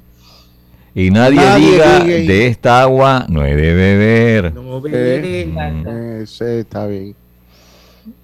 [0.96, 4.54] Y nadie, Nadie diga diga- de esta agua no he de beber.
[4.56, 5.46] No beberé.
[5.46, 6.22] Mm.
[6.24, 7.16] ese está bien.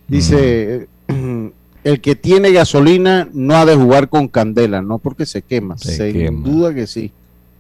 [0.07, 0.88] Dice,
[1.84, 5.95] el que tiene gasolina no ha de jugar con candela, no porque se quema, Se
[6.11, 6.47] sin quema.
[6.47, 7.11] duda que sí.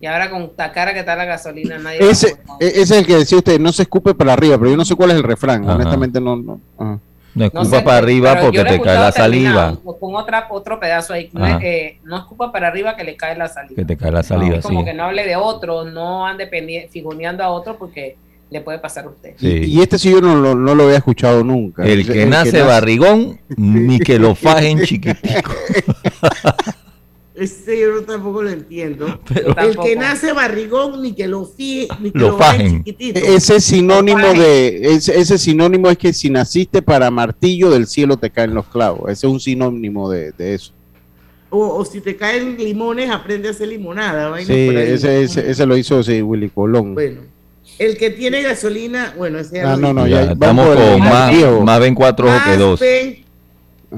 [0.01, 3.05] Y ahora con la cara que está la gasolina, nadie Ese, e- ese es el
[3.07, 5.23] que decía usted, no se escupe para arriba, pero yo no sé cuál es el
[5.23, 5.75] refrán, Ajá.
[5.75, 6.35] honestamente no.
[6.35, 6.99] no ajá.
[7.35, 9.77] No No escupa sé, para arriba porque te cae la saliva.
[9.99, 11.29] Con otra, otro pedazo ahí.
[11.33, 13.75] No, es, eh, no escupa para arriba que le cae la saliva.
[13.75, 14.85] Que te cae la saliva, Es como sí.
[14.85, 16.47] que no hable de otro, no ande
[16.89, 18.15] figoneando a otro porque
[18.49, 19.33] le puede pasar a usted.
[19.37, 19.63] Sí.
[19.65, 21.83] Y este sí yo no, lo- no lo había escuchado nunca.
[21.83, 25.51] El que nace barrigón, ni que lo fajen chiquitico.
[27.37, 29.19] Ese yo no tampoco lo entiendo.
[29.33, 29.83] Pero- el Tampoco.
[29.87, 33.19] que nace barrigón, ni que lo fíe, ni que Lo lo, fajen chiquitito.
[33.19, 38.29] Ese sinónimo de ese, ese sinónimo es que si naciste para martillo del cielo te
[38.29, 39.11] caen los clavos.
[39.11, 40.71] Ese es un sinónimo de, de eso.
[41.49, 44.29] O, o si te caen limones, aprende a hacer limonada.
[44.29, 44.91] vainas Sí, por ahí.
[44.91, 46.93] ese, ese, ese lo hizo sí, Willy Colón.
[46.93, 47.21] Bueno,
[47.79, 50.89] el que tiene gasolina, bueno, ese ya Ah, no, no, ya, Estamos vamos por el
[50.91, 51.33] con más,
[51.65, 52.79] más ven cuatro ojos que Más dos.
[52.79, 53.24] ven-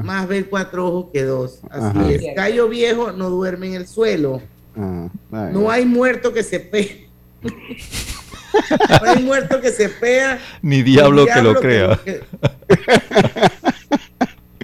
[0.03, 1.59] más ver cuatro ojos que dos.
[1.69, 2.11] Así Ajá.
[2.11, 2.23] es.
[2.35, 4.41] Gallo viejo no duerme en el suelo.
[4.75, 5.07] Ah.
[5.51, 7.07] No hay muerto que se pee.
[7.43, 10.39] no hay muerto que se pea.
[10.61, 11.99] Ni diablo que lo crea.
[12.03, 12.21] que-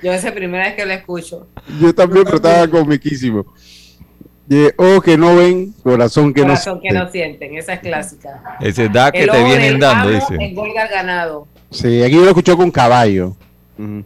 [0.01, 1.47] Yo esa es la primera vez que lo escucho.
[1.79, 3.45] Yo también, pero estaba comiquísimo.
[4.45, 8.57] De ojos que no ven, corazón que Corazón no que no sienten, esa es clásica.
[8.59, 10.53] Ese da que El te ojo vienen del dando, dice.
[10.91, 11.47] ganado.
[11.71, 13.35] Sí, aquí yo lo escucho con caballo.
[13.79, 14.03] Ujú.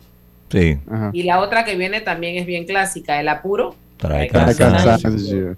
[0.50, 0.78] Sí.
[0.90, 1.10] Ajá.
[1.14, 3.76] Y la otra que viene también es bien clásica, el apuro.
[3.98, 5.58] Trae cansancio.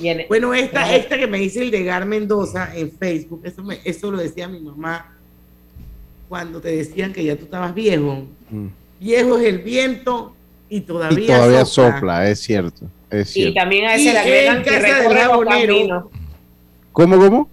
[0.00, 0.26] Viene.
[0.28, 4.10] Bueno, esta, esta que me dice el de Gar Mendoza en Facebook, eso, me- eso
[4.10, 5.12] lo decía mi mamá
[6.28, 8.26] cuando te decían que ya tú estabas viejo.
[8.50, 8.66] Mm.
[9.00, 10.34] Viejo es el viento
[10.68, 12.28] y todavía, Y todavía sopla.
[12.28, 12.86] es cierto.
[13.10, 13.54] Es Y cierto.
[13.60, 16.04] también a Y ese le agregan que recorre los caminos.
[16.92, 17.50] ¿Cómo, cómo?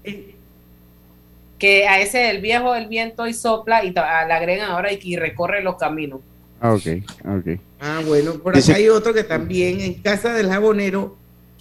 [1.60, 5.18] Que a ese el viejo el viento y sopla y le agregan ahora y que
[5.20, 6.20] recorre los caminos.
[6.60, 6.86] Ah, ok,
[7.26, 7.60] ok.
[7.80, 11.18] Ah, bueno, por acá hay otro que también en casa del jabonero,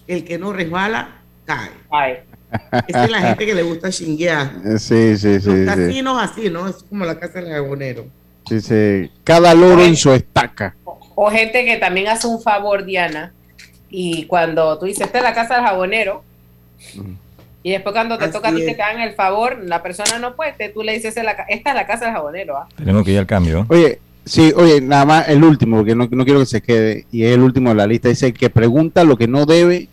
[0.06, 2.24] el que no resbala, cae.
[2.86, 4.52] Esa es la gente que le gusta chinguear.
[4.64, 5.48] Eh, Sí, sí, sí.
[5.48, 5.64] Los sí.
[5.66, 6.68] casinos así, ¿no?
[6.68, 8.06] Es como la casa del jabonero.
[8.48, 9.10] Sí, sí.
[9.24, 10.74] Cada loro en su estaca.
[11.14, 13.32] O gente que también hace un favor, Diana,
[13.90, 16.22] y cuando tú dices, esta es la casa del jabonero,
[17.62, 20.18] y después cuando te Así toca a ti que te hagan el favor, la persona
[20.18, 22.56] no puede, tú le dices, "Esta es la casa del jabonero.
[22.56, 22.68] ¿ah?".
[22.76, 23.66] Tenemos que ir al cambio.
[23.68, 27.24] Oye, sí, oye, nada más el último, porque no, no quiero que se quede, y
[27.24, 28.08] es el último de la lista.
[28.08, 29.88] Dice el que pregunta lo que no debe,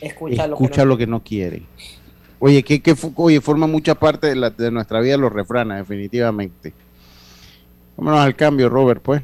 [0.00, 1.62] Escucha, lo que escucha no- lo que no quiere.
[2.40, 6.72] Oye, que, que oye, forma mucha parte de, la- de nuestra vida los refranes, definitivamente.
[7.96, 9.22] Vámonos al cambio, Robert, pues.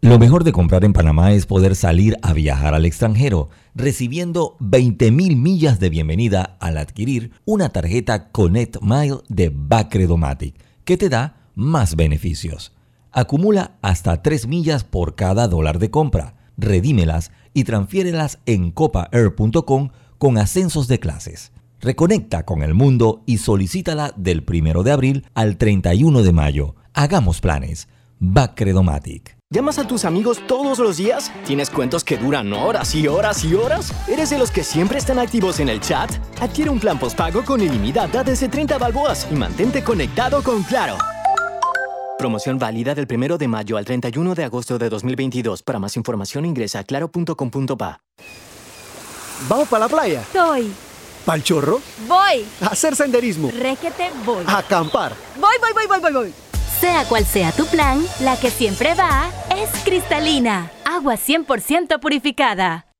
[0.00, 5.36] Lo mejor de comprar en Panamá es poder salir a viajar al extranjero, recibiendo 20.000
[5.36, 10.54] millas de bienvenida al adquirir una tarjeta Connect Mile de Bacredomatic,
[10.84, 12.72] que te da más beneficios.
[13.10, 20.38] Acumula hasta 3 millas por cada dólar de compra, redímelas y transfiérelas en copaair.com con
[20.38, 21.52] ascensos de clases.
[21.80, 26.76] Reconecta con el mundo y solicítala del 1 de abril al 31 de mayo.
[26.94, 27.88] Hagamos planes.
[28.20, 29.41] Bacredomatic.
[29.52, 31.30] ¿Llamas a tus amigos todos los días?
[31.44, 33.92] ¿Tienes cuentos que duran horas y horas y horas?
[34.08, 36.10] ¿Eres de los que siempre están activos en el chat?
[36.40, 40.96] Adquiere un plan postpago con ilimitada desde 30 balboas y mantente conectado con Claro.
[42.18, 45.62] Promoción válida del 1 de mayo al 31 de agosto de 2022.
[45.62, 48.00] Para más información ingresa a claro.com.pa.
[49.50, 50.24] ¿Vamos para la playa?
[50.32, 50.72] Soy.
[51.26, 51.78] ¿Pal chorro?
[52.08, 52.46] Voy.
[52.62, 53.50] ¿A hacer senderismo?
[53.50, 54.44] Requete voy.
[54.46, 55.12] ¿A acampar?
[55.38, 56.51] Voy, voy, voy, voy, voy, voy.
[56.82, 60.68] Sea cual sea tu plan, la que siempre va es cristalina.
[60.84, 62.91] Agua 100% purificada.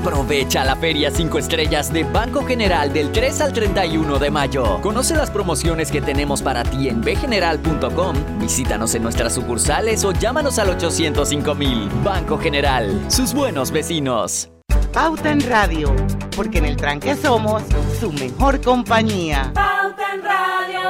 [0.00, 4.80] Aprovecha la Feria 5 Estrellas de Banco General del 3 al 31 de mayo.
[4.80, 8.16] Conoce las promociones que tenemos para ti en bgeneral.com.
[8.40, 11.90] Visítanos en nuestras sucursales o llámanos al 805 mil.
[12.02, 14.48] Banco General, sus buenos vecinos.
[14.90, 15.94] Pauta en Radio,
[16.34, 17.62] porque en el tranque somos
[18.00, 19.52] su mejor compañía.
[19.54, 20.80] Pauta en Radio.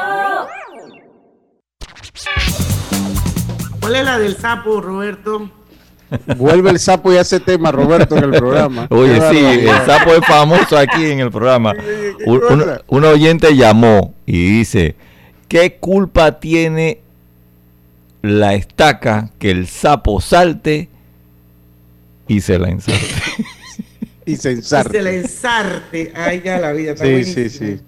[3.81, 5.51] ¿Cuál es la del sapo, Roberto?
[6.37, 8.87] Vuelve el sapo y hace tema, Roberto, en el programa.
[8.91, 9.39] Oye, Qué sí,
[9.69, 11.75] el sapo es famoso aquí en el programa.
[12.27, 14.97] Un, un- un oyente llamó y dice,
[15.49, 17.01] ¿qué culpa tiene
[18.23, 20.89] la estaca que el sapo salte
[22.29, 23.07] y se la ensarte?
[24.27, 26.13] y se Y se la ensarte.
[26.15, 27.81] Ay, ya la vida está Sí, sí, sí.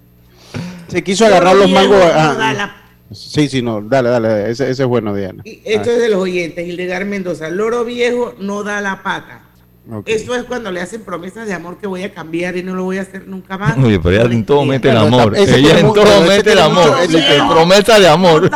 [0.88, 1.98] Se quiso agarrar los mangos.
[1.98, 2.76] la-
[3.14, 3.80] Sí, sí, no.
[3.80, 4.50] Dale, dale.
[4.50, 5.42] Ese, ese es bueno, Diana.
[5.44, 6.66] Esto es de los oyentes.
[6.66, 7.48] Hildegard Mendoza.
[7.50, 9.42] Loro viejo no da la pata.
[9.90, 10.08] Ah, ok.
[10.08, 12.84] Eso es cuando le hacen promesas de amor que voy a cambiar y no lo
[12.84, 13.76] voy a hacer nunca más.
[13.76, 15.36] Oye, pero ella en todo mete el amor.
[15.36, 17.50] ese Ella en todo mete el amor.
[17.50, 18.48] promesa de amor.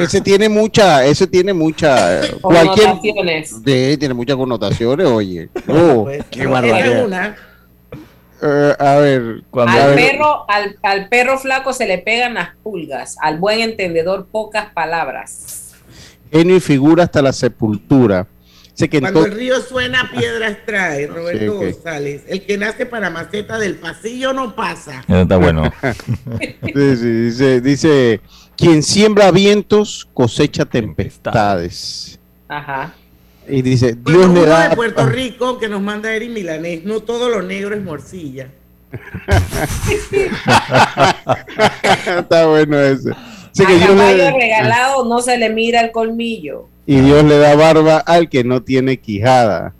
[0.00, 3.50] Ese tiene mucha, ese tiene mucha, eh, cualquier, Connotaciones.
[3.64, 5.50] Sí, tiene muchas connotaciones, oye.
[5.68, 7.36] Oh, qué barbaridad.
[8.40, 12.50] Eh, a ver, a Al ver, perro, al, al perro flaco se le pegan las
[12.62, 15.74] pulgas, al buen entendedor pocas palabras.
[16.30, 18.26] genio y figura hasta la sepultura.
[18.74, 21.08] Sé que Cuando el río suena, piedras trae.
[21.08, 21.64] Roberto Sí.
[21.72, 22.22] González.
[22.28, 25.04] El que nace para maceta del pasillo no pasa.
[25.08, 25.72] Está bueno.
[26.62, 28.20] Sí, sí, dice, dice,
[28.56, 32.20] quien siembra vientos cosecha tempestades.
[32.48, 32.94] Ajá.
[33.48, 36.84] Y dice, Bueno, Dios le uno da de Puerto Rico que nos manda Eri Milanés.
[36.84, 38.48] No todo lo negro es morcilla.
[42.18, 43.10] Está bueno ese.
[43.54, 46.68] Dice que a Dios caballo le- regalado no se le mira el colmillo.
[46.86, 49.74] y Dios le da barba al que no tiene quijada.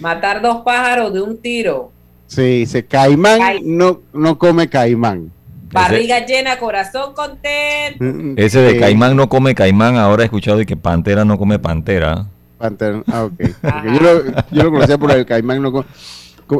[0.00, 1.92] Matar dos pájaros de un tiro.
[2.26, 5.30] Sí, dice, caimán Cai- no, no come caimán.
[5.72, 8.04] Barriga llena, corazón contento.
[8.40, 8.78] Ese de Sí.
[8.78, 12.26] caimán no come caimán, ahora he escuchado de que pantera no come pantera.
[12.58, 13.02] Pantera.
[13.06, 13.40] Ah, ok.
[13.84, 15.60] Yo, lo, yo lo conocía por el caimán.
[15.60, 15.84] No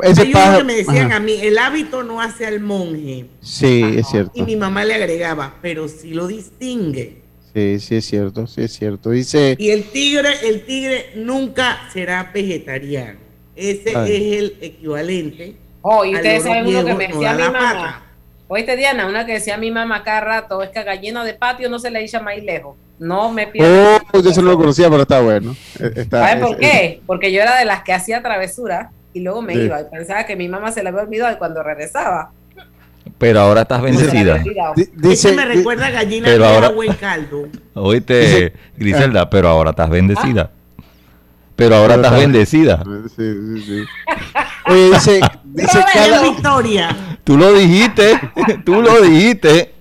[0.03, 1.17] ese Hay uno que me decían Ajá.
[1.17, 3.27] a mí, el hábito no hace al monje.
[3.41, 4.33] Sí, es cierto.
[4.35, 7.23] Y mi mamá le agregaba, pero sí lo distingue.
[7.53, 9.11] Sí, sí es cierto, sí es cierto.
[9.11, 13.21] Dice, Y el tigre, el tigre nunca será vegetariano.
[13.55, 14.13] Ese Ay.
[14.13, 15.57] es el equivalente.
[15.83, 17.59] Oh, y al ustedes loro saben uno que viejo, me no decía da mi mamá.
[17.75, 18.03] pata.
[18.49, 21.69] Oíste, Diana, una que decía mi mamá cada rato, es que a gallina de patio
[21.69, 22.77] no se le echa maíz lejos.
[22.99, 24.03] No me pierdas.
[24.13, 25.55] oh, yo eso no lo conocía, pero está bueno.
[25.97, 27.01] Está, ¿Sabes por es- qué?
[27.07, 29.61] Porque yo era de las que hacía travesura y luego me Sí.
[29.63, 32.31] iba y pensaba que mi mamá se la había olvidado y cuando regresaba.
[33.19, 34.43] Pero ahora estás bendecida.
[34.95, 37.49] Dice, me recuerda a gallina Pero de ahora- agua en caldo.
[37.75, 40.51] Oíste, Dice- Griselda, pero ahora estás bendecida.
[40.53, 40.85] Ah.
[41.57, 42.83] Pero ahora Pero estás está- bendecida.
[43.15, 43.85] Sí, sí, sí.
[44.67, 46.97] Oye, dice, dice cada, Victoria.
[47.23, 48.19] Tú lo dijiste,
[48.65, 49.74] tú lo dijiste.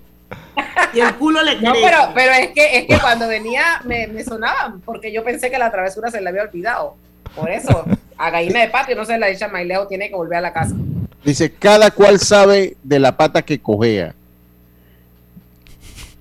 [0.94, 1.86] Y el culo le No, crece.
[1.88, 5.58] pero, pero es que es que cuando venía me, me sonaban, porque yo pensé que
[5.58, 6.96] la travesura se le había olvidado.
[7.36, 7.86] Por eso,
[8.18, 10.54] a gallina de patio no se la echa maíz lejos, tiene que volver a la
[10.54, 10.76] casa.
[11.24, 14.14] dice, cada cual sabe de la pata que cojea.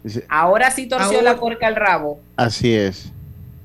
[0.03, 2.20] Dice, Ahora sí torció Ahora- la puerca al rabo.
[2.37, 3.12] así es.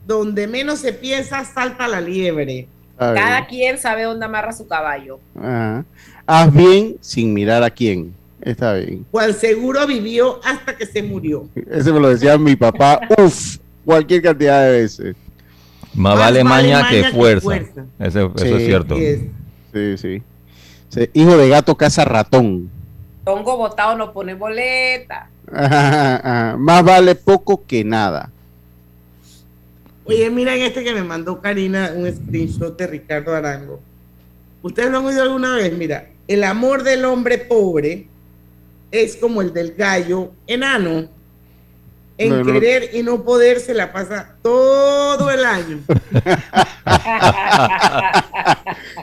[0.05, 2.67] Donde menos se piensa, salta la liebre.
[2.97, 5.19] Cada quien sabe dónde amarra su caballo.
[5.37, 5.83] Ajá.
[6.25, 8.13] Haz bien sin mirar a quién.
[8.47, 9.05] Está bien.
[9.11, 11.49] Cual seguro vivió hasta que se murió.
[11.69, 15.15] Ese me lo decía mi papá, uff, cualquier cantidad de veces.
[15.93, 17.43] Más Más vale maña maña que que fuerza.
[17.43, 17.85] fuerza.
[17.99, 18.95] Eso, es cierto.
[18.95, 19.19] Es-
[19.73, 20.23] Sí, sí.
[20.89, 22.69] Sí, Hijo de gato caza ratón.
[23.25, 25.29] Tongo botado no pone boleta.
[25.51, 26.57] Ajá, ajá.
[26.57, 28.31] Más vale poco que nada.
[30.05, 33.81] Oye, miren este que me mandó Karina, un screenshot de Ricardo Arango.
[34.61, 35.77] ¿Ustedes lo han oído alguna vez?
[35.77, 38.07] Mira, el amor del hombre pobre
[38.91, 41.09] es como el del gallo enano.
[42.19, 42.51] En No, no.
[42.53, 45.79] querer y no poder se la pasa todo el año.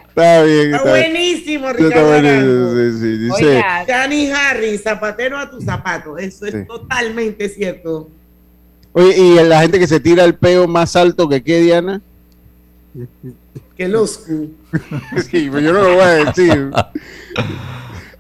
[0.09, 0.75] Está bien.
[0.75, 2.75] Está está- buenísimo, Está Ricardo buenísimo, Arango.
[2.75, 6.19] sí, sí, dice- Oiga, Danny Harry, zapatero a tu zapato.
[6.19, 6.65] Eso es Sí.
[6.67, 8.09] totalmente cierto.
[8.93, 12.01] Oye, ¿y la gente que se tira el peo más alto que qué, Diana?
[13.77, 14.51] Que los cu.
[15.31, 16.71] Sí, pero yo no lo voy a decir.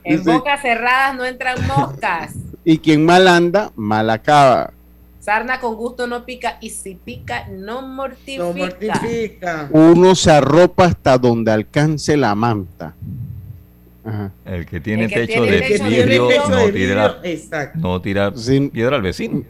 [0.04, 2.34] En bocas cerradas no entran moscas.
[2.64, 4.72] y quien mal anda, mal acaba.
[5.20, 8.44] Sarna con gusto no pica y si pica no mortifica.
[8.44, 9.68] No mortifica.
[9.70, 12.94] Uno se arropa hasta donde alcance la manta.
[14.04, 14.30] Ajá.
[14.44, 17.78] El que tiene El que techo tiene de techo de vidrio techo no tira, exacto.
[17.78, 18.32] no tira
[18.70, 19.44] piedra al vecino.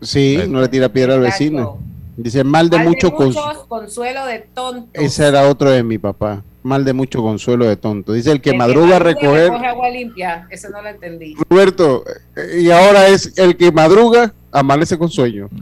[0.00, 1.78] Sí, no le tira piedra al vecino.
[2.16, 4.90] Dice mal de Mal mucho muchos, consuelo de tontos.
[4.92, 6.42] Ese era otro de mi papá.
[6.68, 8.12] Mal de mucho consuelo de tonto.
[8.12, 9.44] Dice el que El madruga a recoger.
[9.48, 10.46] recoge agua limpia.
[10.50, 11.34] Eso no lo entendí.
[11.48, 12.04] Roberto,
[12.36, 15.48] eh, y ahora es el que madruga, amanece con sueño.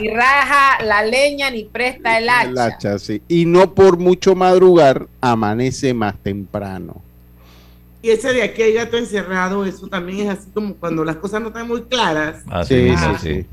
[0.00, 2.48] Ni raja la leña ni presta el hacha.
[2.48, 3.20] El hacha, sí.
[3.28, 7.02] Y no por mucho madrugar, amanece más temprano.
[8.02, 11.42] Y ese de aquí hay gato encerrado, eso también es así como cuando las cosas
[11.42, 12.42] no están muy claras.
[12.50, 13.34] Así Sí, mismo, sí, sí.
[13.42, 13.46] sí.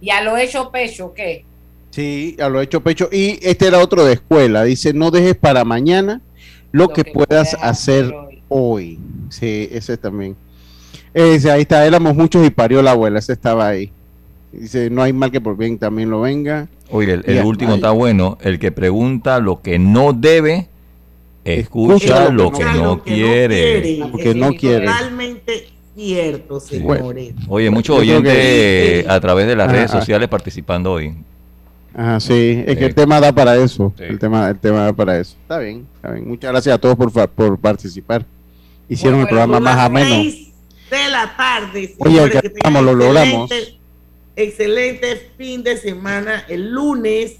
[0.00, 1.44] Y a lo hecho pecho, ¿qué?
[1.92, 3.08] Sí, a lo hecho pecho.
[3.12, 4.64] Y este era otro de escuela.
[4.64, 6.22] Dice, no dejes para mañana
[6.72, 8.12] lo, que, puedas hacer
[8.48, 8.98] hoy.
[9.28, 10.34] Sí, ese también.
[11.12, 13.92] Ese, ahí está, éramos muchos y parió la abuela, ese estaba ahí.
[14.52, 16.66] Dice, no hay mal que por bien también lo venga.
[16.90, 18.38] Oye, el, último está bueno.
[18.40, 20.68] El que pregunta lo que no debe,
[21.44, 24.06] escucha, Escucha lo que no, Lo que quiere.
[24.10, 24.86] Porque Eso no quiere.
[24.86, 27.34] Totalmente cierto, señores.
[27.48, 31.14] Oye, muchos oyentes que- a través de las Ajá, redes sociales participando hoy.
[31.94, 33.92] Ajá, sí, es que el tema da para eso.
[33.98, 34.04] Sí.
[34.04, 35.36] El, tema, el tema da para eso.
[35.42, 36.26] Está bien, está bien.
[36.28, 38.24] Muchas gracias a todos por, por participar.
[38.88, 40.08] Hicieron el programa más ameno.
[40.90, 41.94] de la tarde.
[41.98, 43.50] Oye, señores, que vamos, lo logramos.
[43.50, 43.78] excelente-
[44.34, 46.44] Excelente fin de semana.
[46.48, 47.36] El lunes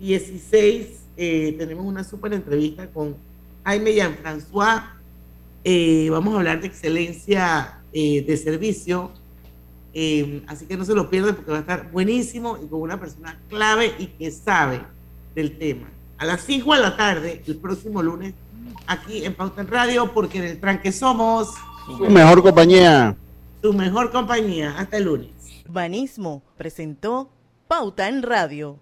[0.00, 0.86] 16
[1.16, 3.14] eh, tenemos una súper entrevista con
[3.64, 4.82] Jaime Jean-François.
[5.64, 9.12] Eh, vamos a hablar de excelencia eh, de servicio.
[9.94, 12.98] Eh, así que no se lo pierdan porque va a estar buenísimo y con una
[12.98, 14.82] persona clave y que sabe
[15.34, 15.88] del tema.
[16.18, 18.32] A las 5 de la tarde, el próximo lunes,
[18.86, 21.48] aquí en Pauta en Radio, porque en el tranque somos
[21.86, 23.16] Su mejor compañía.
[23.60, 24.74] tu mejor compañía.
[24.78, 25.30] Hasta el lunes.
[25.68, 27.28] Urbanismo presentó
[27.68, 28.78] Pauta en Radio.